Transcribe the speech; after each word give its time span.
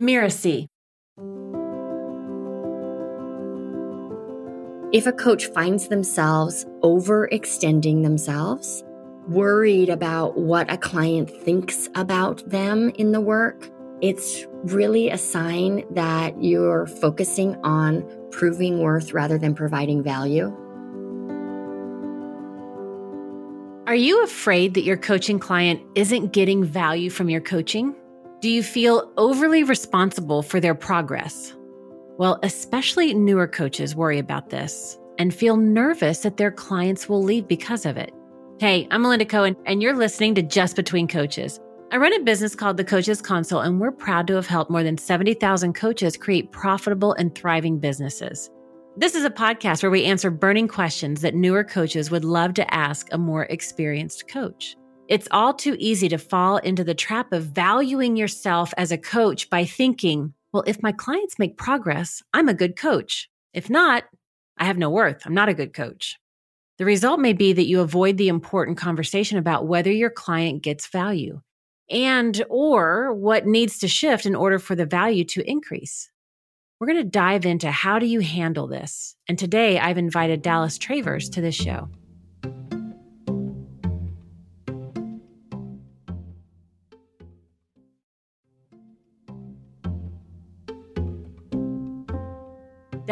Mirasee. 0.00 0.66
If 4.92 5.06
a 5.06 5.12
coach 5.12 5.46
finds 5.46 5.88
themselves 5.88 6.64
overextending 6.82 8.02
themselves, 8.02 8.84
worried 9.28 9.88
about 9.88 10.38
what 10.38 10.72
a 10.72 10.78
client 10.78 11.28
thinks 11.28 11.88
about 11.94 12.48
them 12.48 12.90
in 12.90 13.12
the 13.12 13.20
work, 13.20 13.68
it's 14.00 14.46
really 14.64 15.10
a 15.10 15.18
sign 15.18 15.84
that 15.90 16.40
you're 16.42 16.86
focusing 16.86 17.56
on 17.64 18.08
proving 18.30 18.78
worth 18.78 19.12
rather 19.12 19.38
than 19.38 19.54
providing 19.54 20.02
value. 20.02 20.54
Are 23.86 23.94
you 23.94 24.22
afraid 24.22 24.74
that 24.74 24.82
your 24.82 24.96
coaching 24.96 25.38
client 25.38 25.80
isn't 25.94 26.32
getting 26.32 26.64
value 26.64 27.10
from 27.10 27.28
your 27.28 27.40
coaching? 27.40 27.94
Do 28.46 28.52
you 28.52 28.62
feel 28.62 29.12
overly 29.16 29.64
responsible 29.64 30.40
for 30.40 30.60
their 30.60 30.76
progress? 30.76 31.52
Well, 32.16 32.38
especially 32.44 33.12
newer 33.12 33.48
coaches 33.48 33.96
worry 33.96 34.20
about 34.20 34.50
this 34.50 34.96
and 35.18 35.34
feel 35.34 35.56
nervous 35.56 36.20
that 36.20 36.36
their 36.36 36.52
clients 36.52 37.08
will 37.08 37.24
leave 37.24 37.48
because 37.48 37.84
of 37.84 37.96
it. 37.96 38.12
Hey, 38.60 38.86
I'm 38.92 39.02
Melinda 39.02 39.24
Cohan, 39.24 39.56
and 39.66 39.82
you're 39.82 39.96
listening 39.96 40.36
to 40.36 40.42
Just 40.42 40.76
Between 40.76 41.08
Coaches. 41.08 41.58
I 41.90 41.96
run 41.96 42.12
a 42.12 42.20
business 42.22 42.54
called 42.54 42.76
The 42.76 42.84
Coaches 42.84 43.20
Console, 43.20 43.62
and 43.62 43.80
we're 43.80 43.90
proud 43.90 44.28
to 44.28 44.34
have 44.34 44.46
helped 44.46 44.70
more 44.70 44.84
than 44.84 44.96
70,000 44.96 45.72
coaches 45.72 46.16
create 46.16 46.52
profitable 46.52 47.14
and 47.14 47.34
thriving 47.34 47.80
businesses. 47.80 48.48
This 48.96 49.16
is 49.16 49.24
a 49.24 49.30
podcast 49.30 49.82
where 49.82 49.90
we 49.90 50.04
answer 50.04 50.30
burning 50.30 50.68
questions 50.68 51.20
that 51.22 51.34
newer 51.34 51.64
coaches 51.64 52.12
would 52.12 52.24
love 52.24 52.54
to 52.54 52.72
ask 52.72 53.08
a 53.10 53.18
more 53.18 53.46
experienced 53.46 54.28
coach. 54.28 54.76
It's 55.08 55.28
all 55.30 55.54
too 55.54 55.76
easy 55.78 56.08
to 56.08 56.18
fall 56.18 56.56
into 56.56 56.82
the 56.82 56.94
trap 56.94 57.32
of 57.32 57.44
valuing 57.44 58.16
yourself 58.16 58.74
as 58.76 58.90
a 58.90 58.98
coach 58.98 59.48
by 59.48 59.64
thinking, 59.64 60.34
well, 60.52 60.64
if 60.66 60.82
my 60.82 60.90
clients 60.90 61.38
make 61.38 61.56
progress, 61.56 62.22
I'm 62.34 62.48
a 62.48 62.54
good 62.54 62.76
coach. 62.76 63.30
If 63.52 63.70
not, 63.70 64.04
I 64.58 64.64
have 64.64 64.78
no 64.78 64.90
worth. 64.90 65.22
I'm 65.24 65.34
not 65.34 65.48
a 65.48 65.54
good 65.54 65.72
coach. 65.72 66.16
The 66.78 66.84
result 66.84 67.20
may 67.20 67.32
be 67.32 67.52
that 67.52 67.68
you 67.68 67.80
avoid 67.80 68.16
the 68.16 68.28
important 68.28 68.78
conversation 68.78 69.38
about 69.38 69.66
whether 69.66 69.92
your 69.92 70.10
client 70.10 70.62
gets 70.62 70.88
value 70.88 71.40
and 71.88 72.44
or 72.48 73.14
what 73.14 73.46
needs 73.46 73.78
to 73.78 73.88
shift 73.88 74.26
in 74.26 74.34
order 74.34 74.58
for 74.58 74.74
the 74.74 74.86
value 74.86 75.24
to 75.24 75.48
increase. 75.48 76.10
We're 76.80 76.88
going 76.88 76.98
to 76.98 77.04
dive 77.04 77.46
into 77.46 77.70
how 77.70 78.00
do 78.00 78.06
you 78.06 78.20
handle 78.20 78.66
this. 78.66 79.14
And 79.28 79.38
today 79.38 79.78
I've 79.78 79.98
invited 79.98 80.42
Dallas 80.42 80.78
Travers 80.78 81.30
to 81.30 81.40
this 81.40 81.54
show. 81.54 81.88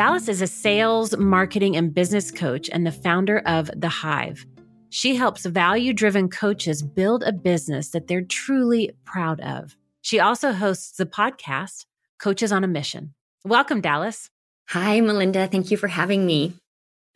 Dallas 0.04 0.28
is 0.28 0.42
a 0.42 0.46
sales, 0.46 1.16
marketing, 1.16 1.76
and 1.76 1.94
business 1.94 2.30
coach 2.30 2.68
and 2.70 2.86
the 2.86 2.92
founder 2.92 3.38
of 3.46 3.70
The 3.74 3.88
Hive. 3.88 4.44
She 4.90 5.16
helps 5.16 5.46
value 5.46 5.94
driven 5.94 6.28
coaches 6.28 6.82
build 6.82 7.22
a 7.22 7.32
business 7.32 7.88
that 7.92 8.06
they're 8.06 8.20
truly 8.20 8.90
proud 9.06 9.40
of. 9.40 9.78
She 10.02 10.20
also 10.20 10.52
hosts 10.52 10.98
the 10.98 11.06
podcast, 11.06 11.86
Coaches 12.18 12.52
on 12.52 12.64
a 12.64 12.66
Mission. 12.66 13.14
Welcome, 13.46 13.80
Dallas. 13.80 14.28
Hi, 14.68 15.00
Melinda. 15.00 15.46
Thank 15.46 15.70
you 15.70 15.78
for 15.78 15.88
having 15.88 16.26
me. 16.26 16.52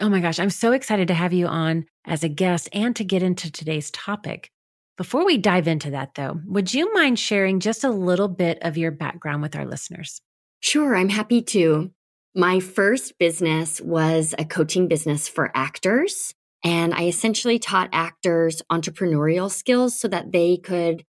Oh 0.01 0.09
my 0.09 0.21
gosh, 0.21 0.39
I'm 0.39 0.49
so 0.49 0.73
excited 0.73 1.09
to 1.09 1.15
have 1.15 1.35
you 1.35 1.47
on 1.47 1.85
as 2.07 2.25
a 2.25 2.29
guest 2.31 2.71
and 2.73 2.97
to 2.97 3.05
get 3.05 3.23
into 3.23 3.53
today's 3.53 3.91
topic. 3.91 4.51
Before 4.97 5.27
we 5.27 5.37
dive 5.37 5.69
into 5.69 5.91
that, 5.91 6.15
though, 6.15 6.41
would 6.47 6.73
you 6.73 6.91
mind 6.95 7.19
sharing 7.19 7.61
just 7.61 7.85
a 7.85 7.91
little 7.91 8.29
bit 8.29 8.57
of 8.63 8.79
your 8.79 8.93
background 8.93 9.43
with 9.43 9.57
our 9.57 9.67
listeners? 9.67 10.23
Sure, 10.61 10.97
I'm 10.97 11.11
happy 11.11 11.43
to. 11.43 11.91
My 12.39 12.61
first 12.61 13.19
business 13.19 13.81
was 13.81 14.33
a 14.39 14.45
coaching 14.45 14.87
business 14.87 15.27
for 15.27 15.51
actors. 15.57 16.35
And 16.63 16.95
I 16.95 17.09
essentially 17.09 17.59
taught 17.59 17.89
actors 17.91 18.63
entrepreneurial 18.71 19.51
skills 19.51 19.99
so 19.99 20.07
that 20.07 20.31
they 20.31 20.57
could 20.57 21.05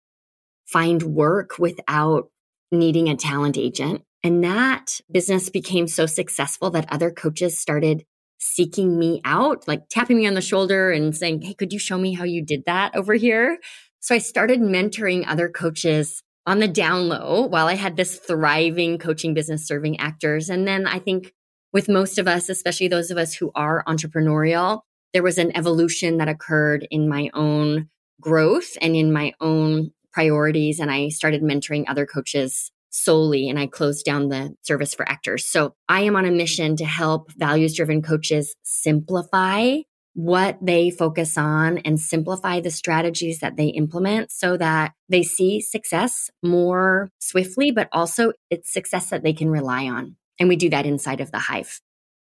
find 0.64 1.03
work 1.03 1.58
without 1.58 2.30
needing 2.72 3.10
a 3.10 3.16
talent 3.16 3.58
agent. 3.58 4.04
And 4.25 4.42
that 4.42 5.03
business 5.12 5.50
became 5.50 5.86
so 5.86 6.06
successful 6.06 6.70
that 6.70 6.91
other 6.91 7.10
coaches 7.10 7.60
started 7.60 8.06
seeking 8.38 8.98
me 8.98 9.20
out, 9.22 9.69
like 9.69 9.91
tapping 9.91 10.16
me 10.16 10.26
on 10.26 10.32
the 10.32 10.41
shoulder 10.41 10.91
and 10.91 11.14
saying, 11.14 11.42
Hey, 11.42 11.53
could 11.53 11.74
you 11.74 11.78
show 11.78 11.98
me 11.98 12.14
how 12.14 12.24
you 12.24 12.42
did 12.42 12.64
that 12.64 12.97
over 12.97 13.12
here? 13.12 13.58
So 14.00 14.14
I 14.14 14.19
started 14.19 14.60
mentoring 14.60 15.26
other 15.28 15.50
coaches 15.50 16.22
on 16.48 16.60
the 16.60 16.66
down 16.66 17.09
low 17.09 17.47
while 17.47 17.66
I 17.66 17.75
had 17.75 17.97
this 17.97 18.16
thriving 18.16 18.97
coaching 18.97 19.34
business 19.34 19.66
serving 19.66 20.00
actors. 20.00 20.48
And 20.48 20.66
then 20.66 20.86
I 20.86 20.98
think 20.98 21.34
with 21.75 21.91
most 21.91 22.16
of 22.16 22.26
us, 22.26 22.48
especially 22.48 22.88
those 22.88 23.10
of 23.10 23.19
us 23.19 23.34
who 23.34 23.53
are 23.54 23.84
entrepreneurial, 23.86 24.81
there 25.12 25.22
was 25.22 25.36
an 25.36 25.54
evolution 25.54 26.16
that 26.16 26.28
occurred 26.28 26.88
in 26.91 27.06
my 27.06 27.28
own 27.34 27.91
growth 28.22 28.78
and 28.81 28.97
in 28.97 29.12
my 29.12 29.34
own 29.42 29.91
priorities. 30.10 30.81
And 30.81 30.91
I 30.91 31.10
started 31.10 31.42
mentoring 31.42 31.84
other 31.86 32.06
coaches 32.06 32.72
solely 32.88 33.50
and 33.50 33.59
I 33.59 33.66
closed 33.66 34.06
down 34.06 34.30
the 34.30 34.54
service 34.62 34.94
for 34.94 35.06
actors. 35.06 35.47
So 35.47 35.75
I 35.86 36.00
am 36.00 36.16
on 36.16 36.25
a 36.25 36.30
mission 36.30 36.76
to 36.76 36.86
help 36.86 37.30
values 37.32 37.76
driven 37.76 38.00
coaches 38.00 38.56
simplify 38.62 39.80
what 40.18 40.58
they 40.60 40.90
focus 40.90 41.38
on 41.38 41.78
and 41.78 42.00
simplify 42.00 42.58
the 42.58 42.72
strategies 42.72 43.38
that 43.38 43.56
they 43.56 43.66
implement 43.66 44.32
so 44.32 44.56
that 44.56 44.92
they 45.08 45.22
see 45.22 45.60
success 45.60 46.28
more 46.42 47.08
swiftly, 47.20 47.70
but 47.70 47.88
also 47.92 48.32
it's 48.50 48.72
success 48.72 49.10
that 49.10 49.22
they 49.22 49.32
can 49.32 49.48
rely 49.48 49.84
on. 49.84 50.16
And 50.40 50.48
we 50.48 50.56
do 50.56 50.70
that 50.70 50.86
inside 50.86 51.20
of 51.20 51.30
the 51.30 51.38
hive. 51.38 51.80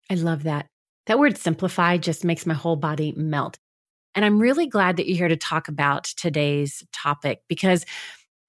I 0.10 0.16
love 0.16 0.42
that. 0.42 0.66
That 1.06 1.20
word 1.20 1.38
simplify 1.38 1.98
just 1.98 2.26
makes 2.26 2.48
my 2.48 2.56
whole 2.56 2.78
body 2.78 3.14
melt. 3.16 3.60
And 4.16 4.26
I'm 4.26 4.40
really 4.40 4.66
glad 4.66 4.98
that 4.98 5.08
you're 5.08 5.18
here 5.18 5.28
to 5.28 5.38
talk 5.38 5.68
about 5.68 6.06
today's 6.06 6.84
topic 6.94 7.42
because 7.48 7.86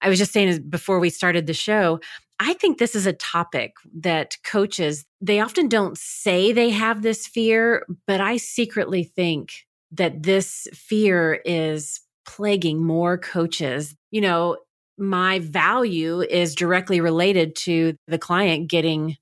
I 0.01 0.09
was 0.09 0.17
just 0.17 0.33
saying 0.33 0.69
before 0.69 0.99
we 0.99 1.11
started 1.11 1.45
the 1.45 1.53
show, 1.53 1.99
I 2.39 2.53
think 2.53 2.77
this 2.77 2.95
is 2.95 3.05
a 3.05 3.13
topic 3.13 3.73
that 3.99 4.37
coaches, 4.43 5.05
they 5.21 5.39
often 5.39 5.69
don't 5.69 5.97
say 5.97 6.51
they 6.51 6.69
have 6.71 7.01
this 7.01 7.27
fear, 7.27 7.85
but 8.07 8.19
I 8.19 8.37
secretly 8.37 9.03
think 9.03 9.51
that 9.91 10.23
this 10.23 10.67
fear 10.73 11.41
is 11.45 12.01
plaguing 12.25 12.83
more 12.83 13.17
coaches. 13.17 13.95
You 14.11 14.21
know, 14.21 14.57
my 14.97 15.39
value 15.39 16.21
is 16.21 16.55
directly 16.55 16.99
related 16.99 17.55
to 17.57 17.95
the 18.07 18.19
client 18.19 18.69
getting 18.69 19.17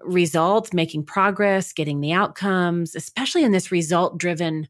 results, 0.00 0.72
making 0.72 1.04
progress, 1.04 1.72
getting 1.72 2.00
the 2.00 2.12
outcomes, 2.12 2.94
especially 2.94 3.44
in 3.44 3.52
this 3.52 3.70
result 3.70 4.18
driven 4.18 4.68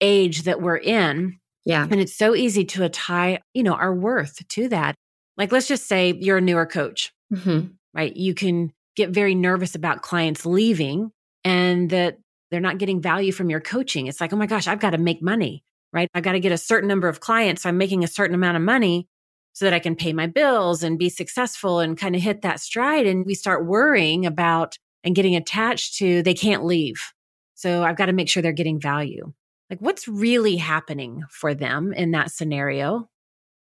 age 0.00 0.42
that 0.44 0.62
we're 0.62 0.78
in. 0.78 1.38
Yeah. 1.64 1.86
And 1.88 2.00
it's 2.00 2.16
so 2.16 2.34
easy 2.34 2.64
to 2.64 2.88
tie, 2.88 3.40
you 3.52 3.62
know, 3.62 3.74
our 3.74 3.94
worth 3.94 4.46
to 4.48 4.68
that. 4.70 4.94
Like, 5.36 5.52
let's 5.52 5.68
just 5.68 5.86
say 5.86 6.14
you're 6.18 6.38
a 6.38 6.42
newer 6.42 6.66
coach, 6.66 7.12
mm-hmm. 7.32 7.68
right? 7.94 8.16
You 8.16 8.34
can 8.34 8.72
get 8.96 9.10
very 9.10 9.34
nervous 9.34 9.74
about 9.74 10.02
clients 10.02 10.44
leaving 10.44 11.12
and 11.44 11.90
that 11.90 12.18
they're 12.50 12.60
not 12.60 12.78
getting 12.78 13.00
value 13.00 13.32
from 13.32 13.50
your 13.50 13.60
coaching. 13.60 14.06
It's 14.06 14.20
like, 14.20 14.32
oh 14.32 14.36
my 14.36 14.46
gosh, 14.46 14.66
I've 14.66 14.80
got 14.80 14.90
to 14.90 14.98
make 14.98 15.22
money, 15.22 15.62
right? 15.92 16.08
I've 16.14 16.22
got 16.22 16.32
to 16.32 16.40
get 16.40 16.52
a 16.52 16.58
certain 16.58 16.88
number 16.88 17.08
of 17.08 17.20
clients. 17.20 17.62
So 17.62 17.68
I'm 17.68 17.78
making 17.78 18.04
a 18.04 18.08
certain 18.08 18.34
amount 18.34 18.56
of 18.56 18.62
money 18.62 19.08
so 19.52 19.64
that 19.64 19.74
I 19.74 19.78
can 19.78 19.96
pay 19.96 20.12
my 20.12 20.26
bills 20.26 20.82
and 20.82 20.98
be 20.98 21.08
successful 21.08 21.80
and 21.80 21.98
kind 21.98 22.14
of 22.14 22.22
hit 22.22 22.42
that 22.42 22.60
stride. 22.60 23.06
And 23.06 23.24
we 23.24 23.34
start 23.34 23.66
worrying 23.66 24.26
about 24.26 24.76
and 25.02 25.14
getting 25.14 25.36
attached 25.36 25.96
to 25.96 26.22
they 26.22 26.34
can't 26.34 26.64
leave. 26.64 27.12
So 27.54 27.84
I've 27.84 27.96
got 27.96 28.06
to 28.06 28.12
make 28.12 28.28
sure 28.28 28.42
they're 28.42 28.52
getting 28.52 28.80
value. 28.80 29.32
Like, 29.68 29.80
what's 29.80 30.08
really 30.08 30.56
happening 30.56 31.24
for 31.30 31.54
them 31.54 31.92
in 31.92 32.10
that 32.12 32.32
scenario? 32.32 33.08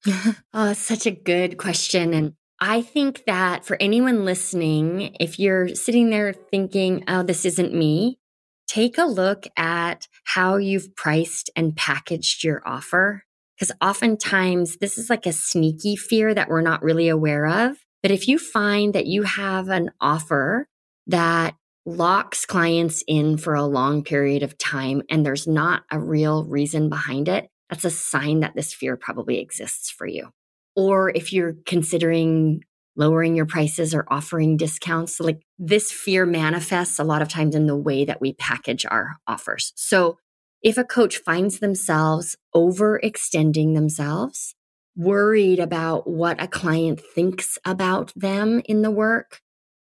oh, 0.54 0.72
such 0.74 1.06
a 1.06 1.10
good 1.10 1.56
question. 1.56 2.12
And 2.12 2.34
I 2.60 2.82
think 2.82 3.24
that 3.26 3.64
for 3.64 3.76
anyone 3.80 4.24
listening, 4.24 5.16
if 5.20 5.38
you're 5.38 5.68
sitting 5.74 6.10
there 6.10 6.32
thinking, 6.32 7.04
oh, 7.08 7.22
this 7.22 7.44
isn't 7.44 7.74
me, 7.74 8.18
take 8.66 8.96
a 8.98 9.04
look 9.04 9.46
at 9.56 10.08
how 10.24 10.56
you've 10.56 10.94
priced 10.96 11.50
and 11.56 11.76
packaged 11.76 12.44
your 12.44 12.62
offer. 12.66 13.24
Because 13.56 13.72
oftentimes 13.80 14.78
this 14.78 14.98
is 14.98 15.10
like 15.10 15.26
a 15.26 15.32
sneaky 15.32 15.96
fear 15.96 16.34
that 16.34 16.48
we're 16.48 16.60
not 16.60 16.82
really 16.82 17.08
aware 17.08 17.46
of. 17.46 17.76
But 18.02 18.10
if 18.10 18.28
you 18.28 18.38
find 18.38 18.94
that 18.94 19.06
you 19.06 19.22
have 19.22 19.68
an 19.68 19.90
offer 20.00 20.68
that 21.06 21.54
locks 21.86 22.46
clients 22.46 23.04
in 23.06 23.36
for 23.36 23.54
a 23.54 23.64
long 23.64 24.02
period 24.02 24.42
of 24.42 24.58
time 24.58 25.02
and 25.08 25.24
there's 25.24 25.46
not 25.46 25.84
a 25.90 25.98
real 25.98 26.44
reason 26.44 26.88
behind 26.88 27.28
it, 27.28 27.48
that's 27.70 27.84
a 27.84 27.90
sign 27.90 28.40
that 28.40 28.54
this 28.54 28.74
fear 28.74 28.96
probably 28.96 29.38
exists 29.38 29.90
for 29.90 30.06
you. 30.06 30.30
Or 30.76 31.10
if 31.10 31.32
you're 31.32 31.54
considering 31.66 32.62
lowering 32.96 33.34
your 33.34 33.46
prices 33.46 33.94
or 33.94 34.04
offering 34.08 34.56
discounts, 34.56 35.20
like 35.20 35.42
this 35.58 35.90
fear 35.90 36.26
manifests 36.26 36.98
a 36.98 37.04
lot 37.04 37.22
of 37.22 37.28
times 37.28 37.54
in 37.54 37.66
the 37.66 37.76
way 37.76 38.04
that 38.04 38.20
we 38.20 38.32
package 38.34 38.86
our 38.86 39.16
offers. 39.26 39.72
So 39.76 40.18
if 40.62 40.78
a 40.78 40.84
coach 40.84 41.18
finds 41.18 41.58
themselves 41.58 42.36
overextending 42.54 43.74
themselves, 43.74 44.54
worried 44.96 45.58
about 45.58 46.08
what 46.08 46.42
a 46.42 46.48
client 46.48 47.00
thinks 47.00 47.58
about 47.64 48.12
them 48.16 48.62
in 48.64 48.82
the 48.82 48.90
work, 48.90 49.40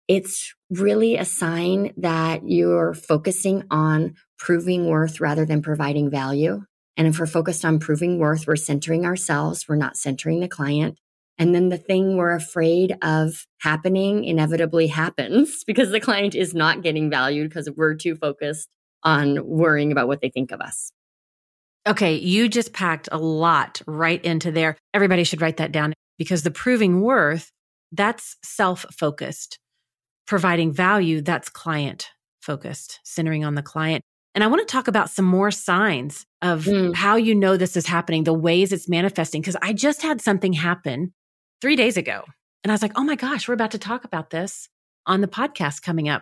it's 0.07 0.53
really 0.69 1.17
a 1.17 1.25
sign 1.25 1.93
that 1.97 2.47
you're 2.47 2.93
focusing 2.93 3.63
on 3.71 4.15
proving 4.37 4.87
worth 4.87 5.19
rather 5.19 5.45
than 5.45 5.61
providing 5.61 6.09
value. 6.09 6.61
And 6.97 7.07
if 7.07 7.19
we're 7.19 7.27
focused 7.27 7.63
on 7.63 7.79
proving 7.79 8.17
worth, 8.17 8.47
we're 8.47 8.55
centering 8.55 9.05
ourselves, 9.05 9.65
we're 9.69 9.75
not 9.75 9.95
centering 9.95 10.39
the 10.39 10.47
client. 10.47 10.97
And 11.37 11.53
then 11.53 11.69
the 11.69 11.77
thing 11.77 12.17
we're 12.17 12.33
afraid 12.33 12.97
of 13.03 13.45
happening 13.59 14.23
inevitably 14.23 14.87
happens 14.87 15.63
because 15.63 15.91
the 15.91 15.99
client 15.99 16.35
is 16.35 16.53
not 16.53 16.81
getting 16.81 17.09
valued 17.09 17.49
because 17.49 17.69
we're 17.75 17.93
too 17.93 18.15
focused 18.15 18.67
on 19.03 19.45
worrying 19.45 19.91
about 19.91 20.07
what 20.07 20.21
they 20.21 20.29
think 20.29 20.51
of 20.51 20.59
us. 20.59 20.91
Okay, 21.87 22.15
you 22.15 22.49
just 22.49 22.73
packed 22.73 23.07
a 23.11 23.17
lot 23.17 23.81
right 23.87 24.23
into 24.25 24.51
there. 24.51 24.75
Everybody 24.93 25.23
should 25.23 25.41
write 25.41 25.57
that 25.57 25.71
down 25.71 25.93
because 26.17 26.43
the 26.43 26.51
proving 26.51 27.01
worth, 27.01 27.51
that's 27.91 28.35
self 28.43 28.85
focused. 28.91 29.59
Providing 30.25 30.73
value, 30.73 31.21
that's 31.21 31.47
client 31.47 32.09
focused, 32.41 32.99
centering 33.03 33.45
on 33.45 33.55
the 33.55 33.61
client. 33.61 34.03
And 34.37 34.43
I 34.43 34.47
want 34.47 34.59
to 34.59 34.71
talk 34.71 34.87
about 34.87 35.09
some 35.09 35.25
more 35.25 35.49
signs 35.49 36.23
of 36.43 36.65
mm. 36.65 36.93
how 36.93 37.15
you 37.15 37.33
know 37.33 37.57
this 37.57 37.75
is 37.75 37.87
happening, 37.87 38.23
the 38.23 38.35
ways 38.35 38.71
it's 38.71 38.87
manifesting. 38.87 39.41
Because 39.41 39.55
I 39.63 39.73
just 39.73 40.03
had 40.03 40.21
something 40.21 40.53
happen 40.53 41.11
three 41.59 41.75
days 41.75 41.97
ago. 41.97 42.23
And 42.63 42.71
I 42.71 42.75
was 42.75 42.83
like, 42.83 42.91
oh 42.95 43.03
my 43.03 43.15
gosh, 43.15 43.47
we're 43.47 43.55
about 43.55 43.71
to 43.71 43.79
talk 43.79 44.03
about 44.03 44.29
this 44.29 44.69
on 45.07 45.21
the 45.21 45.27
podcast 45.27 45.81
coming 45.81 46.07
up. 46.07 46.21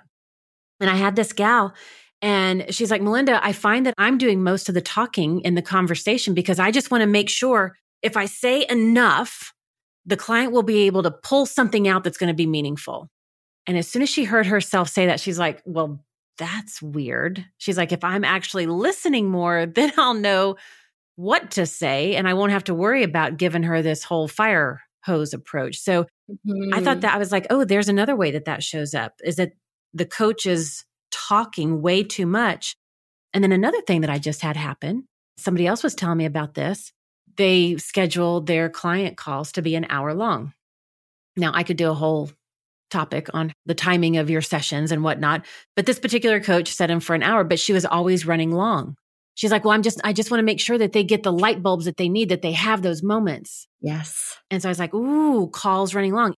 And 0.80 0.90
I 0.90 0.96
had 0.96 1.18
this 1.18 1.34
gal, 1.34 1.74
and 2.22 2.74
she's 2.74 2.90
like, 2.90 3.02
Melinda, 3.02 3.46
I 3.46 3.52
find 3.52 3.86
that 3.86 3.96
I'm 3.98 4.18
doing 4.18 4.42
most 4.42 4.70
of 4.70 4.76
the 4.76 4.82
talking 4.82 5.42
in 5.42 5.56
the 5.56 5.62
conversation 5.62 6.34
because 6.34 6.58
I 6.58 6.72
just 6.72 6.92
want 6.92 7.02
to 7.02 7.08
make 7.08 7.28
sure 7.28 7.76
if 8.02 8.16
I 8.16 8.28
say 8.28 8.66
enough, 8.70 9.52
the 10.06 10.16
client 10.16 10.54
will 10.54 10.64
be 10.64 10.84
able 10.84 11.04
to 11.04 11.12
pull 11.12 11.46
something 11.46 11.86
out 11.86 12.06
that's 12.06 12.18
going 12.18 12.30
to 12.30 12.34
be 12.34 12.48
meaningful. 12.48 13.10
And 13.68 13.78
as 13.78 13.90
soon 13.90 14.04
as 14.04 14.10
she 14.10 14.24
heard 14.24 14.46
herself 14.46 14.88
say 14.88 15.08
that, 15.08 15.20
she's 15.20 15.38
like, 15.38 15.62
well, 15.66 16.00
that's 16.38 16.82
weird. 16.82 17.46
She's 17.58 17.78
like, 17.78 17.92
if 17.92 18.04
I'm 18.04 18.24
actually 18.24 18.66
listening 18.68 19.30
more, 19.30 19.66
then 19.76 19.92
I'll 19.98 20.14
know 20.14 20.58
what 21.16 21.52
to 21.52 21.66
say 21.66 22.16
and 22.16 22.28
I 22.28 22.34
won't 22.34 22.52
have 22.52 22.66
to 22.66 22.74
worry 22.74 23.04
about 23.04 23.38
giving 23.38 23.64
her 23.64 23.82
this 23.82 24.04
whole 24.04 24.28
fire 24.28 24.82
hose 25.06 25.34
approach. 25.34 25.78
So 25.78 26.04
mm-hmm. 26.04 26.74
I 26.74 26.82
thought 26.82 26.96
mm-hmm. 26.98 27.00
that 27.02 27.16
I 27.16 27.18
was 27.18 27.32
like, 27.32 27.48
oh, 27.50 27.64
there's 27.64 27.88
another 27.88 28.16
way 28.16 28.32
that 28.32 28.46
that 28.46 28.64
shows 28.64 28.94
up 28.94 29.14
is 29.24 29.38
that 29.38 29.54
the 29.94 30.06
coach 30.06 30.46
is 30.46 30.84
talking 31.12 31.82
way 31.82 32.04
too 32.04 32.26
much. 32.26 32.76
And 33.34 33.44
then 33.44 33.52
another 33.52 33.82
thing 33.82 34.02
that 34.02 34.10
I 34.10 34.18
just 34.18 34.42
had 34.42 34.58
happen, 34.58 35.08
somebody 35.38 35.68
else 35.68 35.84
was 35.84 35.96
telling 35.96 36.18
me 36.18 36.26
about 36.26 36.54
this. 36.54 36.92
They 37.38 37.78
scheduled 37.78 38.48
their 38.48 38.70
client 38.70 39.18
calls 39.18 39.52
to 39.54 39.62
be 39.62 39.76
an 39.76 39.86
hour 39.90 40.14
long. 40.14 40.54
Now, 41.38 41.52
I 41.54 41.64
could 41.64 41.78
do 41.78 41.90
a 41.90 41.94
whole 41.94 42.30
topic 42.96 43.28
on 43.34 43.52
the 43.66 43.76
timing 43.76 44.16
of 44.18 44.30
your 44.30 44.42
sessions 44.42 44.92
and 44.92 45.04
whatnot, 45.04 45.46
but 45.76 45.86
this 45.86 46.00
particular 46.00 46.40
coach 46.40 46.74
set 46.74 46.90
him 46.90 47.02
for 47.02 47.14
an 47.14 47.24
hour, 47.24 47.44
but 47.44 47.60
she 47.60 47.74
was 47.74 47.86
always 47.86 48.26
running 48.26 48.52
long. 48.52 48.96
She's 49.36 49.52
like, 49.52 49.66
well, 49.66 49.74
I'm 49.74 49.82
just, 49.82 50.00
I 50.06 50.14
just 50.14 50.32
want 50.32 50.40
to 50.40 50.46
make 50.46 50.62
sure 50.62 50.78
that 50.78 50.94
they 50.94 51.04
get 51.04 51.24
the 51.24 51.34
light 51.34 51.62
bulbs 51.62 51.86
that 51.86 51.98
they 51.98 52.08
need, 52.08 52.30
that 52.30 52.42
they 52.42 52.54
have 52.54 52.82
those 52.82 53.04
moments. 53.04 53.68
Yes. 53.82 54.38
And 54.50 54.62
so 54.62 54.70
I 54.70 54.72
was 54.72 54.80
like, 54.80 54.94
ooh, 54.94 55.50
calls 55.50 55.94
running 55.94 56.14
long. 56.14 56.34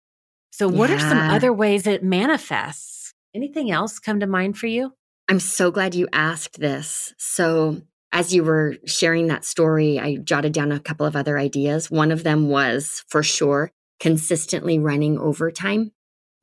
So, 0.50 0.68
what 0.68 0.90
yeah. 0.90 0.96
are 0.96 1.00
some 1.00 1.20
other 1.20 1.54
ways 1.54 1.86
it 1.86 2.04
manifests? 2.04 3.14
Anything 3.36 3.70
else 3.70 4.00
come 4.00 4.20
to 4.22 4.28
mind 4.28 4.58
for 4.58 4.66
you? 4.66 4.94
I'm 5.30 5.40
so 5.40 5.70
glad 5.70 5.94
you 5.94 6.08
asked 6.12 6.60
this. 6.60 7.14
So, 7.20 7.84
as 8.12 8.34
you 8.34 8.44
were 8.44 8.78
sharing 8.86 9.28
that 9.28 9.46
story, 9.46 10.00
I 10.00 10.16
jotted 10.16 10.54
down 10.54 10.72
a 10.72 10.80
couple 10.80 11.06
of 11.06 11.16
other 11.16 11.38
ideas. 11.38 11.92
One 11.92 12.12
of 12.12 12.24
them 12.24 12.50
was 12.50 13.04
for 13.10 13.22
sure 13.22 13.72
consistently 14.00 14.80
running 14.80 15.18
overtime. 15.20 15.92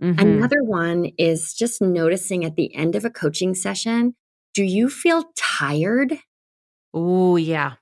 Mm-hmm. 0.03 0.19
Another 0.19 0.63
one 0.63 1.13
is 1.19 1.55
just 1.55 1.81
noticing 1.81 2.45
at 2.45 2.57
the 2.57 2.75
end 2.75 2.97
of 2.97 3.05
a 3.05 3.11
coaching 3.11 3.55
session 3.55 4.15
do 4.55 4.63
you 4.63 4.89
feel 4.89 5.25
tired? 5.37 6.17
Oh, 6.95 7.35
yeah. 7.35 7.73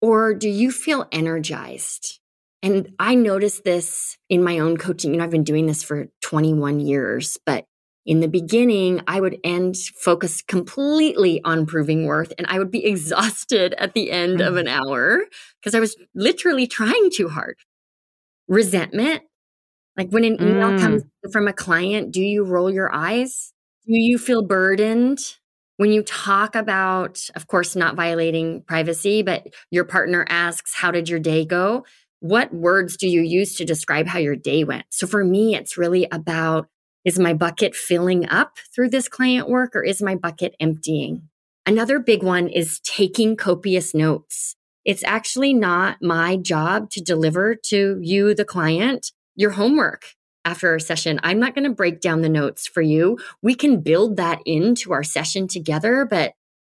Or 0.00 0.32
do 0.32 0.48
you 0.48 0.70
feel 0.70 1.06
energized? 1.10 2.20
And 2.62 2.94
I 2.98 3.16
noticed 3.16 3.64
this 3.64 4.16
in 4.28 4.44
my 4.44 4.60
own 4.60 4.76
coaching. 4.76 5.12
You 5.12 5.18
know, 5.18 5.24
I've 5.24 5.30
been 5.30 5.44
doing 5.44 5.66
this 5.66 5.82
for 5.82 6.06
21 6.22 6.78
years, 6.78 7.36
but 7.44 7.64
in 8.06 8.20
the 8.20 8.28
beginning, 8.28 9.02
I 9.06 9.20
would 9.20 9.38
end 9.44 9.76
focus 9.76 10.40
completely 10.40 11.40
on 11.44 11.66
proving 11.66 12.06
worth 12.06 12.32
and 12.38 12.46
I 12.48 12.58
would 12.58 12.70
be 12.70 12.84
exhausted 12.86 13.74
at 13.74 13.94
the 13.94 14.10
end 14.10 14.38
mm. 14.38 14.46
of 14.46 14.56
an 14.56 14.68
hour 14.68 15.24
because 15.60 15.74
I 15.74 15.80
was 15.80 15.96
literally 16.14 16.66
trying 16.66 17.10
too 17.12 17.28
hard. 17.28 17.56
Resentment, 18.48 19.22
like 19.96 20.10
when 20.10 20.24
an 20.24 20.40
email 20.40 20.70
mm. 20.70 20.80
comes 20.80 21.02
from 21.32 21.48
a 21.48 21.52
client, 21.52 22.12
do 22.12 22.22
you 22.22 22.44
roll 22.44 22.70
your 22.70 22.94
eyes? 22.94 23.52
Do 23.86 23.98
you 23.98 24.18
feel 24.18 24.42
burdened? 24.42 25.18
When 25.76 25.92
you 25.92 26.02
talk 26.02 26.54
about, 26.54 27.20
of 27.34 27.46
course, 27.46 27.74
not 27.74 27.96
violating 27.96 28.62
privacy, 28.62 29.22
but 29.22 29.46
your 29.70 29.84
partner 29.84 30.26
asks, 30.28 30.74
How 30.74 30.90
did 30.90 31.08
your 31.08 31.18
day 31.18 31.44
go? 31.44 31.84
What 32.20 32.52
words 32.52 32.98
do 32.98 33.08
you 33.08 33.22
use 33.22 33.56
to 33.56 33.64
describe 33.64 34.06
how 34.06 34.18
your 34.18 34.36
day 34.36 34.62
went? 34.62 34.84
So 34.90 35.06
for 35.06 35.24
me, 35.24 35.54
it's 35.56 35.78
really 35.78 36.06
about 36.12 36.68
is 37.04 37.18
my 37.18 37.32
bucket 37.32 37.74
filling 37.74 38.28
up 38.28 38.58
through 38.74 38.90
this 38.90 39.08
client 39.08 39.48
work 39.48 39.74
or 39.74 39.82
is 39.82 40.02
my 40.02 40.14
bucket 40.14 40.54
emptying? 40.60 41.22
Another 41.64 41.98
big 41.98 42.22
one 42.22 42.48
is 42.48 42.80
taking 42.80 43.36
copious 43.36 43.94
notes. 43.94 44.56
It's 44.84 45.04
actually 45.04 45.54
not 45.54 45.98
my 46.02 46.36
job 46.36 46.90
to 46.90 47.00
deliver 47.00 47.54
to 47.66 47.98
you, 48.02 48.34
the 48.34 48.44
client, 48.44 49.12
your 49.36 49.50
homework 49.50 50.14
after 50.44 50.74
a 50.74 50.80
session. 50.80 51.20
I'm 51.22 51.38
not 51.38 51.54
going 51.54 51.64
to 51.64 51.74
break 51.74 52.00
down 52.00 52.22
the 52.22 52.28
notes 52.28 52.66
for 52.66 52.80
you. 52.80 53.18
We 53.42 53.54
can 53.54 53.80
build 53.80 54.16
that 54.16 54.40
into 54.46 54.92
our 54.92 55.04
session 55.04 55.48
together, 55.48 56.06
but 56.08 56.32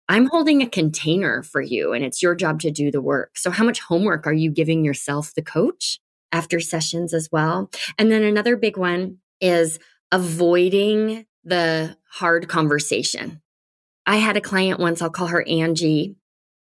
I'm 0.09 0.27
holding 0.27 0.62
a 0.62 0.69
container 0.69 1.44
for 1.44 1.62
you 1.62 1.92
and 1.92 2.04
it's 2.04 2.21
your 2.21 2.33
job 2.33 2.62
to 2.62 2.71
do 2.71 2.92
the 2.92 3.01
work. 3.01 3.38
So, 3.38 3.51
how 3.51 3.65
much 3.65 3.81
homework 3.81 4.25
are 4.25 4.33
you 4.33 4.51
giving 4.51 4.86
yourself, 4.86 5.33
the 5.36 5.42
coach, 5.42 6.00
after 6.31 6.59
sessions 6.59 7.13
as 7.13 7.30
well? 7.31 7.69
And 7.98 8.09
then 8.12 8.24
another 8.24 8.56
big 8.56 8.77
one 8.77 9.18
is 9.42 9.80
avoiding 10.12 11.25
the 11.44 11.98
hard 12.09 12.48
conversation. 12.48 13.42
I 14.06 14.18
had 14.18 14.38
a 14.38 14.42
client 14.42 14.80
once, 14.80 15.01
I'll 15.01 15.09
call 15.09 15.27
her 15.27 15.45
Angie, 15.45 16.15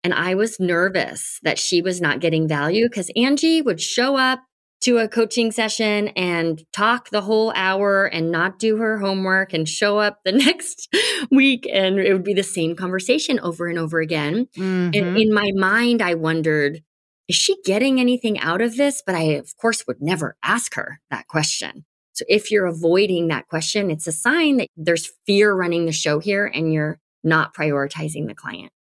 and 0.03 0.13
I 0.13 0.35
was 0.35 0.59
nervous 0.59 1.39
that 1.45 1.59
she 1.59 1.81
was 1.81 2.01
not 2.01 2.21
getting 2.21 2.49
value 2.49 2.89
because 2.89 3.11
Angie 3.15 3.63
would 3.63 3.81
show 3.81 4.17
up 4.17 4.41
to 4.81 4.99
a 4.99 5.09
coaching 5.09 5.51
session 5.51 6.09
and 6.09 6.63
talk 6.73 7.11
the 7.11 7.21
whole 7.21 7.53
hour 7.57 8.05
and 8.05 8.31
not 8.31 8.59
do 8.59 8.77
her 8.77 8.99
homework 8.99 9.53
and 9.53 9.69
show 9.69 9.99
up 9.99 10.21
the 10.25 10.33
next 10.47 10.89
week 11.31 11.69
and 11.73 11.99
it 11.99 12.13
would 12.13 12.25
be 12.25 12.35
the 12.35 12.43
same 12.43 12.77
conversation 12.77 13.41
over 13.41 13.67
and 13.67 13.79
over 13.79 14.01
again. 14.01 14.47
Mm-hmm. 14.57 14.91
And 14.95 15.19
in 15.19 15.33
my 15.35 15.51
mind, 15.55 16.01
I 16.01 16.15
wondered, 16.15 16.83
is 17.29 17.37
she 17.37 17.57
getting 17.65 18.01
anything 18.01 18.39
out 18.39 18.63
of 18.63 18.77
this? 18.77 19.03
But 19.05 19.15
I, 19.15 19.23
of 19.35 19.57
course, 19.57 19.87
would 19.87 20.01
never 20.01 20.37
ask 20.43 20.75
her 20.75 21.01
that 21.11 21.27
question. 21.27 21.85
So 22.13 22.25
if 22.29 22.51
you're 22.51 22.67
avoiding 22.67 23.29
that 23.29 23.47
question, 23.49 23.91
it's 23.91 24.07
a 24.07 24.13
sign 24.13 24.57
that 24.57 24.69
there's 24.77 25.13
fear 25.27 25.55
running 25.55 25.87
the 25.87 25.93
show 25.93 26.19
here 26.19 26.47
and 26.47 26.73
you're 26.73 26.99
not 27.23 27.55
prioritizing 27.55 28.27
the 28.27 28.35
client. 28.35 28.73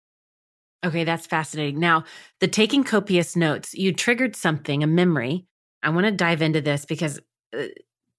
Okay, 0.84 1.04
that's 1.04 1.26
fascinating. 1.26 1.80
Now, 1.80 2.04
the 2.40 2.48
taking 2.48 2.84
copious 2.84 3.34
notes, 3.36 3.74
you 3.74 3.92
triggered 3.92 4.36
something, 4.36 4.82
a 4.82 4.86
memory. 4.86 5.46
I 5.82 5.90
want 5.90 6.06
to 6.06 6.12
dive 6.12 6.42
into 6.42 6.60
this 6.60 6.84
because 6.84 7.20
uh, 7.56 7.64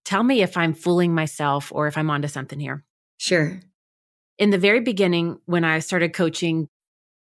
tell 0.06 0.24
me 0.24 0.42
if 0.42 0.58
I'm 0.58 0.74
fooling 0.74 1.14
myself 1.14 1.72
or 1.74 1.88
if 1.88 1.98
I'm 1.98 2.10
onto 2.10 2.28
something 2.28 2.60
here. 2.60 2.84
Sure. 3.18 3.60
In 4.38 4.50
the 4.50 4.58
very 4.58 4.80
beginning, 4.80 5.40
when 5.46 5.64
I 5.64 5.80
started 5.80 6.14
coaching 6.14 6.70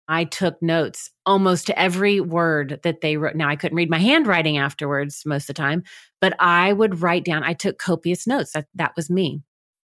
I 0.08 0.24
took 0.24 0.60
notes 0.60 1.10
almost 1.24 1.66
to 1.66 1.78
every 1.78 2.20
word 2.20 2.80
that 2.82 3.00
they 3.00 3.16
wrote. 3.16 3.36
Now 3.36 3.48
I 3.48 3.56
couldn't 3.56 3.76
read 3.76 3.90
my 3.90 3.98
handwriting 3.98 4.58
afterwards 4.58 5.22
most 5.24 5.44
of 5.44 5.54
the 5.56 5.62
time, 5.62 5.82
but 6.20 6.34
I 6.38 6.72
would 6.72 7.00
write 7.00 7.24
down, 7.24 7.42
I 7.42 7.54
took 7.54 7.78
copious 7.78 8.26
notes. 8.26 8.52
That, 8.52 8.66
that 8.74 8.92
was 8.96 9.08
me. 9.08 9.42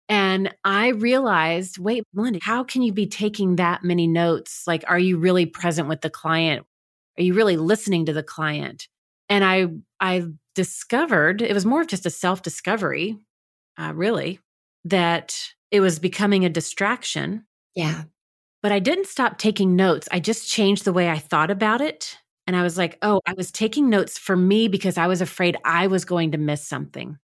And 0.08 0.54
I 0.64 0.88
realized, 0.88 1.78
wait, 1.78 2.04
Melinda, 2.14 2.38
how 2.42 2.64
can 2.64 2.80
you 2.80 2.92
be 2.92 3.06
taking 3.06 3.56
that 3.56 3.84
many 3.84 4.06
notes? 4.06 4.62
Like, 4.66 4.82
are 4.88 4.98
you 4.98 5.18
really 5.18 5.44
present 5.44 5.88
with 5.88 6.00
the 6.00 6.08
client? 6.08 6.64
Are 7.18 7.22
you 7.22 7.34
really 7.34 7.58
listening 7.58 8.06
to 8.06 8.14
the 8.14 8.22
client? 8.22 8.88
And 9.28 9.44
I, 9.44 9.66
I 10.00 10.26
discovered 10.54 11.42
it 11.42 11.54
was 11.54 11.66
more 11.66 11.82
of 11.82 11.86
just 11.86 12.06
a 12.06 12.10
self 12.10 12.42
discovery, 12.42 13.18
uh, 13.78 13.92
really, 13.94 14.40
that 14.84 15.52
it 15.70 15.80
was 15.80 15.98
becoming 15.98 16.44
a 16.44 16.50
distraction. 16.50 17.44
Yeah. 17.74 18.04
But 18.62 18.72
I 18.72 18.78
didn't 18.80 19.06
stop 19.06 19.38
taking 19.38 19.76
notes. 19.76 20.08
I 20.10 20.20
just 20.20 20.50
changed 20.50 20.84
the 20.84 20.92
way 20.92 21.08
I 21.08 21.18
thought 21.18 21.50
about 21.50 21.80
it. 21.80 22.18
And 22.46 22.56
I 22.56 22.62
was 22.62 22.78
like, 22.78 22.98
oh, 23.02 23.20
I 23.26 23.34
was 23.34 23.52
taking 23.52 23.90
notes 23.90 24.18
for 24.18 24.34
me 24.34 24.68
because 24.68 24.96
I 24.98 25.06
was 25.06 25.20
afraid 25.20 25.56
I 25.64 25.86
was 25.86 26.04
going 26.04 26.32
to 26.32 26.38
miss 26.38 26.66
something. 26.66 27.18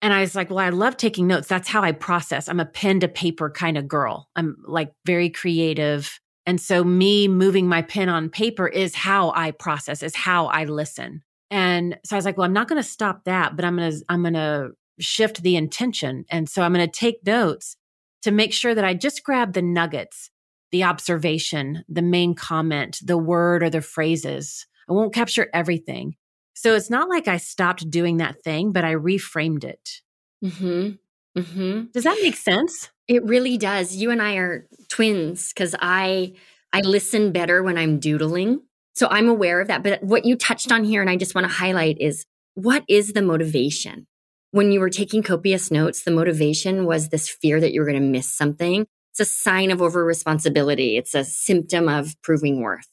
And 0.00 0.12
I 0.12 0.22
was 0.22 0.34
like, 0.34 0.50
well, 0.50 0.58
I 0.58 0.70
love 0.70 0.96
taking 0.96 1.28
notes. 1.28 1.46
That's 1.46 1.68
how 1.68 1.82
I 1.82 1.92
process. 1.92 2.48
I'm 2.48 2.58
a 2.58 2.66
pen 2.66 2.98
to 3.00 3.08
paper 3.08 3.50
kind 3.50 3.78
of 3.78 3.86
girl. 3.86 4.28
I'm 4.34 4.56
like 4.66 4.92
very 5.06 5.30
creative. 5.30 6.18
And 6.46 6.60
so, 6.60 6.82
me 6.82 7.28
moving 7.28 7.68
my 7.68 7.82
pen 7.82 8.08
on 8.08 8.28
paper 8.28 8.66
is 8.66 8.96
how 8.96 9.30
I 9.36 9.52
process, 9.52 10.02
is 10.02 10.16
how 10.16 10.46
I 10.46 10.64
listen. 10.64 11.22
And 11.52 11.98
so 12.02 12.16
I 12.16 12.18
was 12.18 12.24
like, 12.24 12.38
well, 12.38 12.46
I'm 12.46 12.54
not 12.54 12.66
going 12.66 12.82
to 12.82 12.88
stop 12.88 13.24
that, 13.24 13.56
but 13.56 13.64
I'm 13.66 13.76
going 13.76 13.92
to, 13.92 14.04
I'm 14.08 14.22
going 14.22 14.32
to 14.32 14.70
shift 14.98 15.42
the 15.42 15.54
intention. 15.54 16.24
And 16.30 16.48
so 16.48 16.62
I'm 16.62 16.72
going 16.72 16.88
to 16.88 16.98
take 16.98 17.26
notes 17.26 17.76
to 18.22 18.30
make 18.30 18.54
sure 18.54 18.74
that 18.74 18.86
I 18.86 18.94
just 18.94 19.22
grab 19.22 19.52
the 19.52 19.60
nuggets, 19.60 20.30
the 20.70 20.84
observation, 20.84 21.84
the 21.90 22.00
main 22.00 22.34
comment, 22.34 23.00
the 23.04 23.18
word 23.18 23.62
or 23.62 23.68
the 23.68 23.82
phrases. 23.82 24.66
I 24.88 24.94
won't 24.94 25.12
capture 25.12 25.50
everything. 25.52 26.16
So 26.54 26.74
it's 26.74 26.88
not 26.88 27.10
like 27.10 27.28
I 27.28 27.36
stopped 27.36 27.90
doing 27.90 28.16
that 28.16 28.42
thing, 28.42 28.72
but 28.72 28.84
I 28.84 28.94
reframed 28.94 29.64
it. 29.64 30.00
Mm-hmm. 30.42 31.40
Mm-hmm. 31.40 31.84
Does 31.92 32.04
that 32.04 32.18
make 32.22 32.36
sense? 32.36 32.88
It 33.08 33.24
really 33.24 33.58
does. 33.58 33.94
You 33.94 34.10
and 34.10 34.22
I 34.22 34.36
are 34.36 34.66
twins 34.88 35.52
because 35.52 35.74
I 35.80 36.32
I 36.72 36.80
listen 36.80 37.32
better 37.32 37.62
when 37.62 37.76
I'm 37.76 37.98
doodling. 37.98 38.62
So 38.94 39.08
I'm 39.10 39.28
aware 39.28 39.60
of 39.60 39.68
that. 39.68 39.82
But 39.82 40.02
what 40.02 40.24
you 40.24 40.36
touched 40.36 40.70
on 40.70 40.84
here, 40.84 41.00
and 41.00 41.10
I 41.10 41.16
just 41.16 41.34
want 41.34 41.46
to 41.46 41.52
highlight 41.52 41.96
is 42.00 42.24
what 42.54 42.84
is 42.88 43.12
the 43.12 43.22
motivation? 43.22 44.06
When 44.50 44.70
you 44.70 44.80
were 44.80 44.90
taking 44.90 45.22
copious 45.22 45.70
notes, 45.70 46.02
the 46.02 46.10
motivation 46.10 46.84
was 46.84 47.08
this 47.08 47.28
fear 47.28 47.60
that 47.60 47.72
you 47.72 47.80
were 47.80 47.86
going 47.86 48.00
to 48.02 48.06
miss 48.06 48.30
something. 48.30 48.86
It's 49.12 49.20
a 49.20 49.24
sign 49.24 49.70
of 49.70 49.80
over 49.80 50.04
responsibility. 50.04 50.96
It's 50.96 51.14
a 51.14 51.24
symptom 51.24 51.88
of 51.88 52.14
proving 52.22 52.60
worth. 52.60 52.88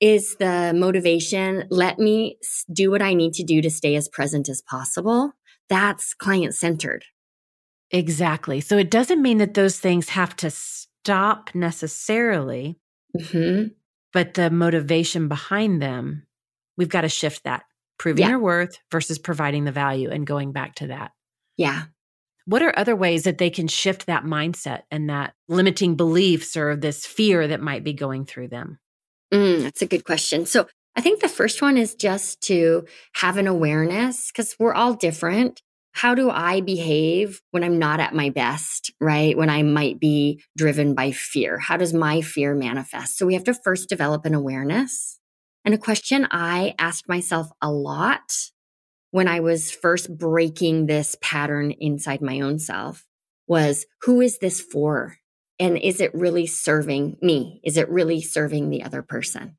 Is 0.00 0.36
the 0.36 0.72
motivation, 0.74 1.64
let 1.70 1.98
me 1.98 2.38
do 2.72 2.90
what 2.90 3.02
I 3.02 3.14
need 3.14 3.34
to 3.34 3.42
do 3.42 3.62
to 3.62 3.70
stay 3.70 3.96
as 3.96 4.08
present 4.08 4.48
as 4.48 4.62
possible? 4.62 5.32
That's 5.68 6.14
client 6.14 6.54
centered. 6.54 7.04
Exactly. 7.90 8.60
So 8.60 8.76
it 8.76 8.90
doesn't 8.90 9.22
mean 9.22 9.38
that 9.38 9.54
those 9.54 9.78
things 9.78 10.10
have 10.10 10.34
to 10.36 10.50
stop 10.50 11.50
necessarily, 11.54 12.76
mm-hmm. 13.16 13.68
But 14.14 14.34
the 14.34 14.48
motivation 14.48 15.28
behind 15.28 15.82
them, 15.82 16.26
we've 16.78 16.88
got 16.88 17.02
to 17.02 17.08
shift 17.08 17.44
that 17.44 17.64
proving 17.98 18.22
yeah. 18.22 18.30
your 18.30 18.38
worth 18.38 18.78
versus 18.90 19.18
providing 19.18 19.64
the 19.64 19.72
value 19.72 20.10
and 20.10 20.26
going 20.26 20.52
back 20.52 20.76
to 20.76 20.86
that. 20.86 21.10
Yeah. 21.56 21.82
What 22.46 22.62
are 22.62 22.76
other 22.76 22.96
ways 22.96 23.24
that 23.24 23.38
they 23.38 23.50
can 23.50 23.68
shift 23.68 24.06
that 24.06 24.24
mindset 24.24 24.82
and 24.90 25.10
that 25.10 25.34
limiting 25.48 25.96
beliefs 25.96 26.56
or 26.56 26.76
this 26.76 27.04
fear 27.06 27.48
that 27.48 27.60
might 27.60 27.84
be 27.84 27.92
going 27.92 28.24
through 28.24 28.48
them? 28.48 28.78
Mm, 29.32 29.62
that's 29.62 29.82
a 29.82 29.86
good 29.86 30.04
question. 30.04 30.46
So 30.46 30.68
I 30.96 31.00
think 31.00 31.20
the 31.20 31.28
first 31.28 31.60
one 31.60 31.76
is 31.76 31.94
just 31.94 32.40
to 32.42 32.86
have 33.14 33.36
an 33.36 33.46
awareness 33.46 34.30
because 34.30 34.54
we're 34.58 34.74
all 34.74 34.94
different. 34.94 35.62
How 35.94 36.16
do 36.16 36.28
I 36.28 36.60
behave 36.60 37.40
when 37.52 37.62
I'm 37.62 37.78
not 37.78 38.00
at 38.00 38.14
my 38.14 38.28
best, 38.28 38.92
right? 39.00 39.38
When 39.38 39.48
I 39.48 39.62
might 39.62 40.00
be 40.00 40.42
driven 40.56 40.94
by 40.94 41.12
fear? 41.12 41.58
How 41.58 41.76
does 41.76 41.94
my 41.94 42.20
fear 42.20 42.52
manifest? 42.52 43.16
So 43.16 43.26
we 43.26 43.34
have 43.34 43.44
to 43.44 43.54
first 43.54 43.88
develop 43.88 44.26
an 44.26 44.34
awareness. 44.34 45.20
And 45.64 45.72
a 45.72 45.78
question 45.78 46.26
I 46.32 46.74
asked 46.78 47.08
myself 47.08 47.48
a 47.62 47.70
lot 47.70 48.32
when 49.12 49.28
I 49.28 49.38
was 49.38 49.70
first 49.70 50.18
breaking 50.18 50.86
this 50.86 51.16
pattern 51.22 51.70
inside 51.70 52.20
my 52.20 52.40
own 52.40 52.58
self 52.58 53.06
was 53.46 53.86
who 54.02 54.20
is 54.20 54.38
this 54.38 54.60
for? 54.60 55.18
And 55.60 55.78
is 55.78 56.00
it 56.00 56.12
really 56.12 56.48
serving 56.48 57.18
me? 57.22 57.60
Is 57.62 57.76
it 57.76 57.88
really 57.88 58.20
serving 58.20 58.70
the 58.70 58.82
other 58.82 59.02
person? 59.02 59.56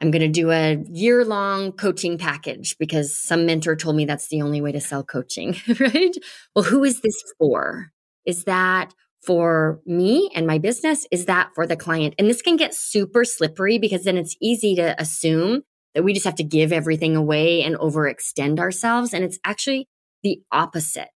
I'm 0.00 0.10
going 0.10 0.22
to 0.22 0.28
do 0.28 0.50
a 0.50 0.76
year 0.90 1.24
long 1.24 1.72
coaching 1.72 2.18
package 2.18 2.76
because 2.78 3.16
some 3.16 3.46
mentor 3.46 3.74
told 3.74 3.96
me 3.96 4.04
that's 4.04 4.28
the 4.28 4.42
only 4.42 4.60
way 4.60 4.70
to 4.72 4.80
sell 4.80 5.02
coaching, 5.02 5.56
right? 5.80 6.16
Well, 6.54 6.64
who 6.64 6.84
is 6.84 7.00
this 7.00 7.20
for? 7.38 7.90
Is 8.24 8.44
that 8.44 8.94
for 9.22 9.80
me 9.86 10.30
and 10.34 10.46
my 10.46 10.58
business? 10.58 11.06
Is 11.10 11.26
that 11.26 11.50
for 11.54 11.66
the 11.66 11.76
client? 11.76 12.14
And 12.18 12.28
this 12.28 12.42
can 12.42 12.56
get 12.56 12.74
super 12.74 13.24
slippery 13.24 13.78
because 13.78 14.04
then 14.04 14.16
it's 14.16 14.36
easy 14.40 14.76
to 14.76 15.00
assume 15.00 15.62
that 15.94 16.04
we 16.04 16.12
just 16.12 16.26
have 16.26 16.36
to 16.36 16.44
give 16.44 16.72
everything 16.72 17.16
away 17.16 17.62
and 17.62 17.74
overextend 17.76 18.60
ourselves. 18.60 19.12
And 19.12 19.24
it's 19.24 19.38
actually 19.44 19.88
the 20.22 20.40
opposite. 20.52 21.08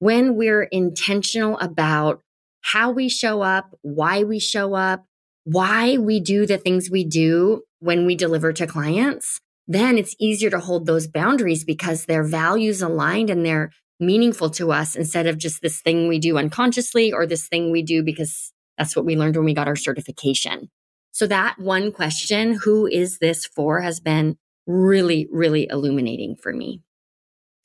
When 0.00 0.34
we're 0.34 0.64
intentional 0.64 1.56
about 1.58 2.20
how 2.62 2.90
we 2.90 3.08
show 3.08 3.42
up, 3.42 3.70
why 3.82 4.24
we 4.24 4.40
show 4.40 4.74
up, 4.74 5.04
why 5.44 5.98
we 5.98 6.18
do 6.20 6.46
the 6.46 6.58
things 6.58 6.90
we 6.90 7.04
do 7.04 7.62
when 7.84 8.06
we 8.06 8.14
deliver 8.14 8.50
to 8.50 8.66
clients, 8.66 9.40
then 9.68 9.98
it's 9.98 10.16
easier 10.18 10.48
to 10.48 10.58
hold 10.58 10.86
those 10.86 11.06
boundaries 11.06 11.64
because 11.64 12.06
their 12.06 12.24
values 12.24 12.80
aligned 12.80 13.28
and 13.28 13.44
they're 13.44 13.70
meaningful 14.00 14.48
to 14.48 14.72
us 14.72 14.96
instead 14.96 15.26
of 15.26 15.36
just 15.36 15.60
this 15.60 15.82
thing 15.82 16.08
we 16.08 16.18
do 16.18 16.38
unconsciously 16.38 17.12
or 17.12 17.26
this 17.26 17.46
thing 17.46 17.70
we 17.70 17.82
do 17.82 18.02
because 18.02 18.52
that's 18.78 18.96
what 18.96 19.04
we 19.04 19.16
learned 19.16 19.36
when 19.36 19.44
we 19.44 19.52
got 19.52 19.68
our 19.68 19.76
certification. 19.76 20.70
So 21.12 21.26
that 21.26 21.58
one 21.58 21.92
question, 21.92 22.54
who 22.54 22.86
is 22.86 23.18
this 23.18 23.44
for, 23.44 23.82
has 23.82 24.00
been 24.00 24.38
really, 24.66 25.28
really 25.30 25.68
illuminating 25.70 26.36
for 26.36 26.54
me. 26.54 26.80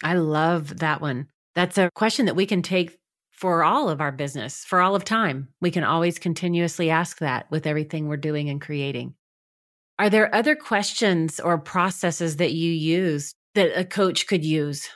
I 0.04 0.16
love 0.16 0.80
that 0.80 1.00
one. 1.00 1.28
That's 1.56 1.78
a 1.78 1.90
question 1.96 2.26
that 2.26 2.36
we 2.36 2.46
can 2.46 2.62
take 2.62 2.98
for 3.32 3.64
all 3.64 3.90
of 3.90 4.02
our 4.02 4.12
business, 4.12 4.66
for 4.66 4.82
all 4.82 4.96
of 4.96 5.06
time. 5.06 5.48
We 5.62 5.72
can 5.72 5.86
always 5.86 6.20
continuously 6.20 6.90
ask 6.90 7.20
that 7.20 7.50
with 7.50 7.66
everything 7.66 8.08
we're 8.08 8.18
doing 8.18 8.50
and 8.50 8.60
creating. 8.60 9.16
Are 10.00 10.10
there 10.10 10.34
other 10.34 10.56
questions 10.56 11.39
or 11.41 11.58
processes 11.58 12.38
that 12.38 12.53
you 12.53 12.72
use 12.72 13.36
that 13.56 13.77
a 13.77 13.84
coach 13.84 14.27
could 14.27 14.46
use 14.46 14.89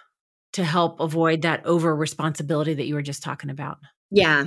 to 0.53 0.63
help 0.63 0.99
avoid 1.01 1.41
that 1.41 1.65
over 1.65 1.93
responsibility 1.93 2.73
that 2.73 2.85
you 2.87 2.95
were 2.95 3.01
just 3.01 3.21
talking 3.21 3.49
about? 3.49 3.79
Yeah. 4.11 4.45